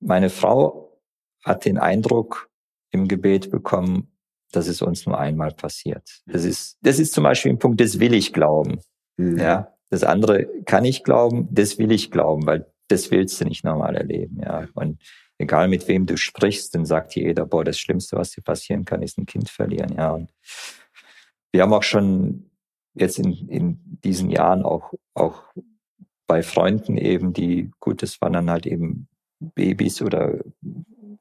meine 0.00 0.30
Frau 0.30 1.00
hat 1.42 1.64
den 1.64 1.78
Eindruck 1.78 2.50
im 2.90 3.08
Gebet 3.08 3.50
bekommen, 3.50 4.12
dass 4.52 4.68
es 4.68 4.82
uns 4.82 5.06
nur 5.06 5.18
einmal 5.18 5.52
passiert. 5.52 6.22
Das 6.26 6.44
ist, 6.44 6.78
das 6.82 6.98
ist 6.98 7.12
zum 7.12 7.24
Beispiel 7.24 7.52
ein 7.52 7.58
Punkt, 7.58 7.80
das 7.80 7.98
will 7.98 8.14
ich 8.14 8.32
glauben. 8.32 8.80
Mhm. 9.16 9.38
Ja, 9.38 9.74
das 9.90 10.02
andere 10.02 10.46
kann 10.64 10.84
ich 10.84 11.02
glauben, 11.02 11.48
das 11.50 11.78
will 11.78 11.92
ich 11.92 12.10
glauben, 12.10 12.46
weil 12.46 12.70
das 12.88 13.10
willst 13.10 13.40
du 13.40 13.44
nicht 13.44 13.64
normal 13.64 13.96
erleben. 13.96 14.40
Ja, 14.42 14.68
und 14.74 15.02
egal 15.38 15.68
mit 15.68 15.88
wem 15.88 16.06
du 16.06 16.16
sprichst, 16.16 16.74
dann 16.74 16.84
sagt 16.84 17.16
jeder, 17.16 17.46
boah, 17.46 17.64
das 17.64 17.78
Schlimmste, 17.78 18.16
was 18.16 18.30
dir 18.30 18.42
passieren 18.42 18.84
kann, 18.84 19.02
ist 19.02 19.18
ein 19.18 19.26
Kind 19.26 19.48
verlieren. 19.50 19.94
Ja, 19.96 20.12
und 20.12 20.30
wir 21.52 21.62
haben 21.62 21.72
auch 21.72 21.82
schon 21.82 22.50
jetzt 22.96 23.18
in, 23.18 23.48
in 23.48 23.80
diesen 24.04 24.30
Jahren 24.30 24.62
auch, 24.62 24.92
auch 25.14 25.42
bei 26.26 26.42
Freunden 26.42 26.96
eben, 26.96 27.32
die, 27.32 27.70
gut, 27.80 28.02
das 28.02 28.20
waren 28.20 28.32
dann 28.32 28.50
halt 28.50 28.66
eben 28.66 29.08
Babys 29.38 30.02
oder 30.02 30.38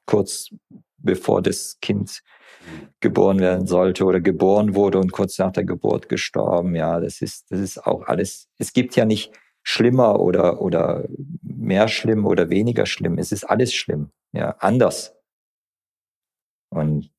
kurz 0.06 0.50
bevor 0.98 1.42
das 1.42 1.78
Kind 1.82 2.24
geboren 3.00 3.40
werden 3.40 3.68
sollte 3.68 4.06
oder 4.06 4.20
geboren 4.20 4.74
wurde 4.74 5.00
und 5.00 5.12
kurz 5.12 5.38
nach 5.38 5.52
der 5.52 5.66
Geburt 5.66 6.10
gestorben. 6.10 6.76
Ja, 6.76 7.00
das 7.00 7.22
ist, 7.22 7.52
das 7.52 7.60
ist 7.60 7.86
auch 7.86 8.08
alles. 8.08 8.48
Es 8.58 8.74
gibt 8.74 8.96
ja 8.96 9.06
nicht 9.06 9.32
schlimmer 9.62 10.20
oder, 10.20 10.62
oder 10.62 11.06
mehr 11.42 11.88
schlimm 11.88 12.26
oder 12.26 12.50
weniger 12.50 12.86
schlimm. 12.86 13.18
Es 13.18 13.32
ist 13.32 13.44
alles 13.44 13.74
schlimm. 13.74 14.10
Ja, 14.32 14.56
anders. 14.60 15.16
Und 16.70 17.12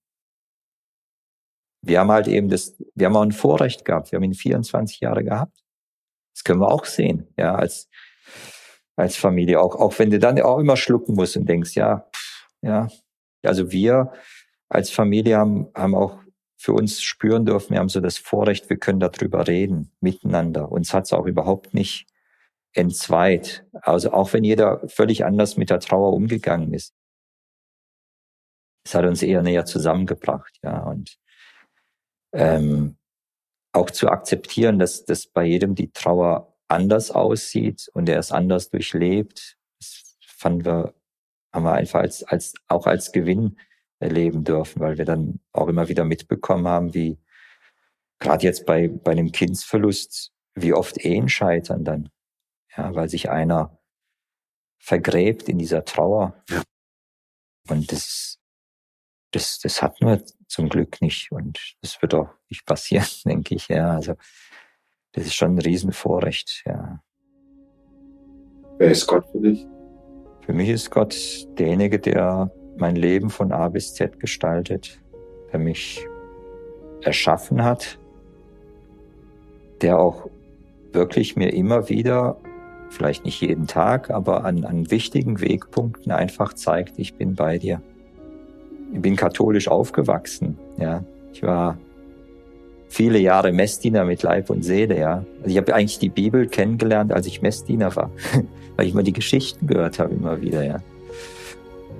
wir 1.86 2.00
haben 2.00 2.10
halt 2.10 2.28
eben 2.28 2.48
das, 2.48 2.74
wir 2.94 3.06
haben 3.06 3.16
auch 3.16 3.22
ein 3.22 3.32
Vorrecht 3.32 3.84
gehabt. 3.84 4.10
Wir 4.10 4.16
haben 4.16 4.24
ihn 4.24 4.34
24 4.34 5.00
Jahre 5.00 5.24
gehabt. 5.24 5.56
Das 6.34 6.44
können 6.44 6.60
wir 6.60 6.70
auch 6.70 6.84
sehen, 6.84 7.28
ja, 7.38 7.54
als, 7.54 7.88
als 8.96 9.16
Familie. 9.16 9.60
Auch, 9.60 9.76
auch 9.76 9.98
wenn 9.98 10.10
du 10.10 10.18
dann 10.18 10.40
auch 10.40 10.58
immer 10.58 10.76
schlucken 10.76 11.14
musst 11.14 11.36
und 11.36 11.48
denkst, 11.48 11.74
ja, 11.74 12.08
ja. 12.62 12.88
Also 13.42 13.70
wir 13.70 14.12
als 14.68 14.90
Familie 14.90 15.38
haben, 15.38 15.68
haben 15.74 15.94
auch 15.94 16.18
für 16.58 16.72
uns 16.72 17.02
spüren 17.02 17.46
dürfen, 17.46 17.72
wir 17.72 17.78
haben 17.78 17.88
so 17.88 18.00
das 18.00 18.18
Vorrecht, 18.18 18.68
wir 18.68 18.76
können 18.78 18.98
darüber 18.98 19.46
reden, 19.46 19.92
miteinander. 20.00 20.72
Uns 20.72 20.92
hat 20.92 21.04
es 21.04 21.12
auch 21.12 21.26
überhaupt 21.26 21.74
nicht 21.74 22.06
entzweit. 22.72 23.64
Also 23.72 24.12
auch 24.12 24.32
wenn 24.32 24.44
jeder 24.44 24.86
völlig 24.88 25.24
anders 25.24 25.56
mit 25.56 25.70
der 25.70 25.80
Trauer 25.80 26.12
umgegangen 26.12 26.74
ist. 26.74 26.94
Es 28.84 28.94
hat 28.94 29.04
uns 29.04 29.22
eher 29.22 29.42
näher 29.42 29.64
zusammengebracht, 29.64 30.58
ja. 30.62 30.82
Und 30.84 31.18
ähm, 32.32 32.96
auch 33.72 33.90
zu 33.90 34.08
akzeptieren, 34.08 34.78
dass, 34.78 35.04
dass 35.04 35.26
bei 35.26 35.44
jedem 35.44 35.74
die 35.74 35.92
Trauer 35.92 36.56
anders 36.68 37.10
aussieht 37.10 37.88
und 37.94 38.08
er 38.08 38.18
es 38.18 38.32
anders 38.32 38.70
durchlebt, 38.70 39.56
das 39.78 40.16
fanden 40.26 40.64
wir, 40.64 40.94
haben 41.52 41.64
wir 41.64 41.72
einfach 41.72 42.00
als, 42.00 42.24
als, 42.24 42.54
auch 42.68 42.86
als 42.86 43.12
Gewinn 43.12 43.58
erleben 43.98 44.44
dürfen, 44.44 44.80
weil 44.80 44.98
wir 44.98 45.04
dann 45.04 45.40
auch 45.52 45.68
immer 45.68 45.88
wieder 45.88 46.04
mitbekommen 46.04 46.66
haben, 46.66 46.94
wie 46.94 47.18
gerade 48.18 48.44
jetzt 48.44 48.66
bei, 48.66 48.88
bei 48.88 49.12
einem 49.12 49.32
Kindsverlust, 49.32 50.32
wie 50.54 50.72
oft 50.72 50.98
Ehen 50.98 51.28
scheitern 51.28 51.84
dann. 51.84 52.10
Ja, 52.76 52.94
weil 52.94 53.08
sich 53.08 53.30
einer 53.30 53.78
vergräbt 54.78 55.48
in 55.48 55.58
dieser 55.58 55.84
Trauer. 55.84 56.42
Ja. 56.50 56.62
Und 57.68 57.90
das, 57.90 58.38
das, 59.32 59.58
das 59.58 59.82
hat 59.82 60.00
nur 60.00 60.22
zum 60.46 60.68
Glück 60.68 61.00
nicht. 61.00 61.32
Und 61.32 61.76
das 61.82 62.00
wird 62.02 62.14
auch 62.14 62.28
nicht 62.48 62.66
passieren, 62.66 63.06
denke 63.24 63.54
ich. 63.54 63.68
Ja, 63.68 63.90
also 63.90 64.14
das 65.12 65.26
ist 65.26 65.34
schon 65.34 65.54
ein 65.54 65.60
Riesenvorrecht. 65.60 66.62
Ja. 66.66 67.00
Wer 68.78 68.90
ist 68.90 69.06
Gott 69.06 69.26
für 69.32 69.40
dich? 69.40 69.66
Für 70.42 70.52
mich 70.52 70.68
ist 70.68 70.90
Gott 70.90 71.16
derjenige, 71.58 71.98
der 71.98 72.52
mein 72.76 72.94
Leben 72.94 73.30
von 73.30 73.52
A 73.52 73.68
bis 73.68 73.94
Z 73.94 74.20
gestaltet, 74.20 75.00
der 75.52 75.58
mich 75.58 76.06
erschaffen 77.02 77.64
hat, 77.64 77.98
der 79.80 79.98
auch 79.98 80.28
wirklich 80.92 81.36
mir 81.36 81.52
immer 81.52 81.88
wieder, 81.88 82.38
vielleicht 82.90 83.24
nicht 83.24 83.40
jeden 83.40 83.66
Tag, 83.66 84.10
aber 84.10 84.44
an, 84.44 84.64
an 84.64 84.90
wichtigen 84.90 85.40
Wegpunkten 85.40 86.12
einfach 86.12 86.52
zeigt, 86.54 86.98
ich 86.98 87.14
bin 87.14 87.34
bei 87.34 87.58
dir. 87.58 87.82
Ich 88.92 89.00
bin 89.00 89.16
katholisch 89.16 89.68
aufgewachsen, 89.68 90.58
ja. 90.78 91.02
Ich 91.32 91.42
war 91.42 91.76
viele 92.88 93.18
Jahre 93.18 93.52
Messdiener 93.52 94.04
mit 94.04 94.22
Leib 94.22 94.50
und 94.50 94.62
Seele, 94.62 94.98
ja. 94.98 95.24
Also 95.38 95.50
ich 95.50 95.56
habe 95.56 95.74
eigentlich 95.74 95.98
die 95.98 96.08
Bibel 96.08 96.46
kennengelernt, 96.46 97.12
als 97.12 97.26
ich 97.26 97.42
Messdiener 97.42 97.94
war, 97.96 98.10
weil 98.76 98.86
ich 98.86 98.92
immer 98.92 99.02
die 99.02 99.12
Geschichten 99.12 99.66
gehört 99.66 99.98
habe, 99.98 100.14
immer 100.14 100.40
wieder, 100.40 100.64
ja. 100.64 100.78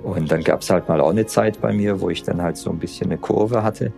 Und 0.03 0.31
dann 0.31 0.43
gab 0.43 0.61
es 0.61 0.69
halt 0.69 0.87
mal 0.87 1.01
auch 1.01 1.09
eine 1.09 1.25
Zeit 1.25 1.59
bei 1.59 1.73
mir, 1.73 1.99
wo 1.99 2.09
ich 2.09 2.23
dann 2.23 2.41
halt 2.41 2.57
so 2.57 2.69
ein 2.69 2.79
bisschen 2.79 3.07
eine 3.07 3.17
Kurve 3.17 3.63
hatte. 3.63 3.91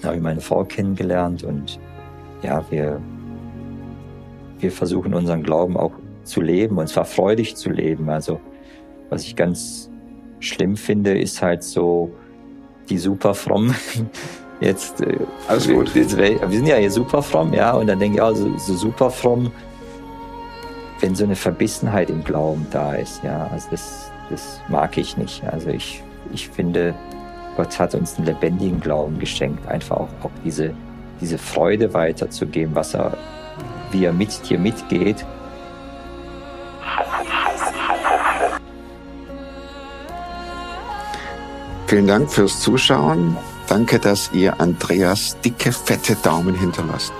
Da 0.00 0.08
habe 0.08 0.16
ich 0.16 0.22
meine 0.22 0.40
Frau 0.40 0.64
kennengelernt 0.64 1.44
und 1.44 1.78
ja, 2.42 2.64
wir, 2.70 3.00
wir 4.58 4.72
versuchen 4.72 5.14
unseren 5.14 5.44
Glauben 5.44 5.76
auch 5.76 5.92
zu 6.24 6.40
leben 6.40 6.78
und 6.78 6.88
zwar 6.88 7.04
freudig 7.04 7.54
zu 7.54 7.70
leben. 7.70 8.08
Also 8.10 8.40
was 9.10 9.22
ich 9.24 9.36
ganz 9.36 9.91
schlimm 10.42 10.76
finde, 10.76 11.18
ist 11.18 11.42
halt 11.42 11.62
so 11.62 12.12
die 12.88 12.98
super 12.98 13.34
fromm. 13.34 13.74
Jetzt, 14.60 15.00
äh, 15.00 15.16
Alles 15.48 15.68
gut. 15.68 15.92
Wir, 15.94 16.06
wir 16.06 16.50
sind 16.50 16.66
ja 16.66 16.76
hier 16.76 16.90
super 16.90 17.22
fromm, 17.22 17.52
ja, 17.52 17.72
und 17.72 17.88
dann 17.88 17.98
denke 17.98 18.18
ich, 18.18 18.22
ja, 18.22 18.32
so, 18.32 18.56
so 18.58 18.74
super 18.74 19.10
fromm, 19.10 19.50
wenn 21.00 21.16
so 21.16 21.24
eine 21.24 21.34
Verbissenheit 21.34 22.10
im 22.10 22.22
Glauben 22.22 22.66
da 22.70 22.94
ist, 22.94 23.24
ja, 23.24 23.48
also 23.52 23.68
das, 23.72 24.12
das 24.30 24.60
mag 24.68 24.96
ich 24.96 25.16
nicht. 25.16 25.42
Also 25.44 25.70
ich, 25.70 26.02
ich 26.32 26.48
finde, 26.48 26.94
Gott 27.56 27.76
hat 27.78 27.94
uns 27.96 28.16
einen 28.16 28.26
lebendigen 28.26 28.80
Glauben 28.80 29.18
geschenkt, 29.18 29.66
einfach 29.66 29.96
auch, 29.96 30.08
auch 30.22 30.30
diese, 30.44 30.72
diese 31.20 31.38
Freude 31.38 31.92
weiterzugeben, 31.92 32.74
was 32.74 32.94
er, 32.94 33.16
wie 33.90 34.04
er 34.04 34.12
mit 34.12 34.48
dir 34.48 34.60
mitgeht. 34.60 35.26
Vielen 41.92 42.06
Dank 42.06 42.32
fürs 42.32 42.60
Zuschauen. 42.60 43.36
Danke, 43.68 43.98
dass 43.98 44.30
ihr 44.32 44.58
Andreas 44.62 45.36
dicke, 45.44 45.72
fette 45.72 46.16
Daumen 46.22 46.54
hinterlasst. 46.54 47.12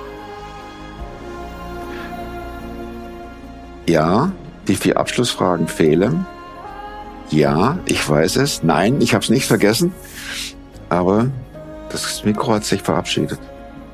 Ja, 3.86 4.32
die 4.66 4.76
vier 4.76 4.96
Abschlussfragen 4.96 5.68
fehlen. 5.68 6.24
Ja, 7.28 7.80
ich 7.84 8.08
weiß 8.08 8.36
es. 8.36 8.62
Nein, 8.62 9.02
ich 9.02 9.12
habe 9.12 9.22
es 9.22 9.28
nicht 9.28 9.44
vergessen. 9.44 9.92
Aber 10.88 11.26
das 11.90 12.24
Mikro 12.24 12.54
hat 12.54 12.64
sich 12.64 12.80
verabschiedet. 12.80 13.40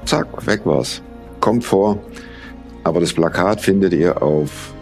Zack, 0.05 0.47
weg 0.47 0.61
war's. 0.64 1.03
Kommt 1.41 1.64
vor. 1.64 1.99
Aber 2.85 3.01
das 3.01 3.12
Plakat 3.12 3.61
findet 3.61 3.95
ihr 3.95 4.23
auf 4.23 4.73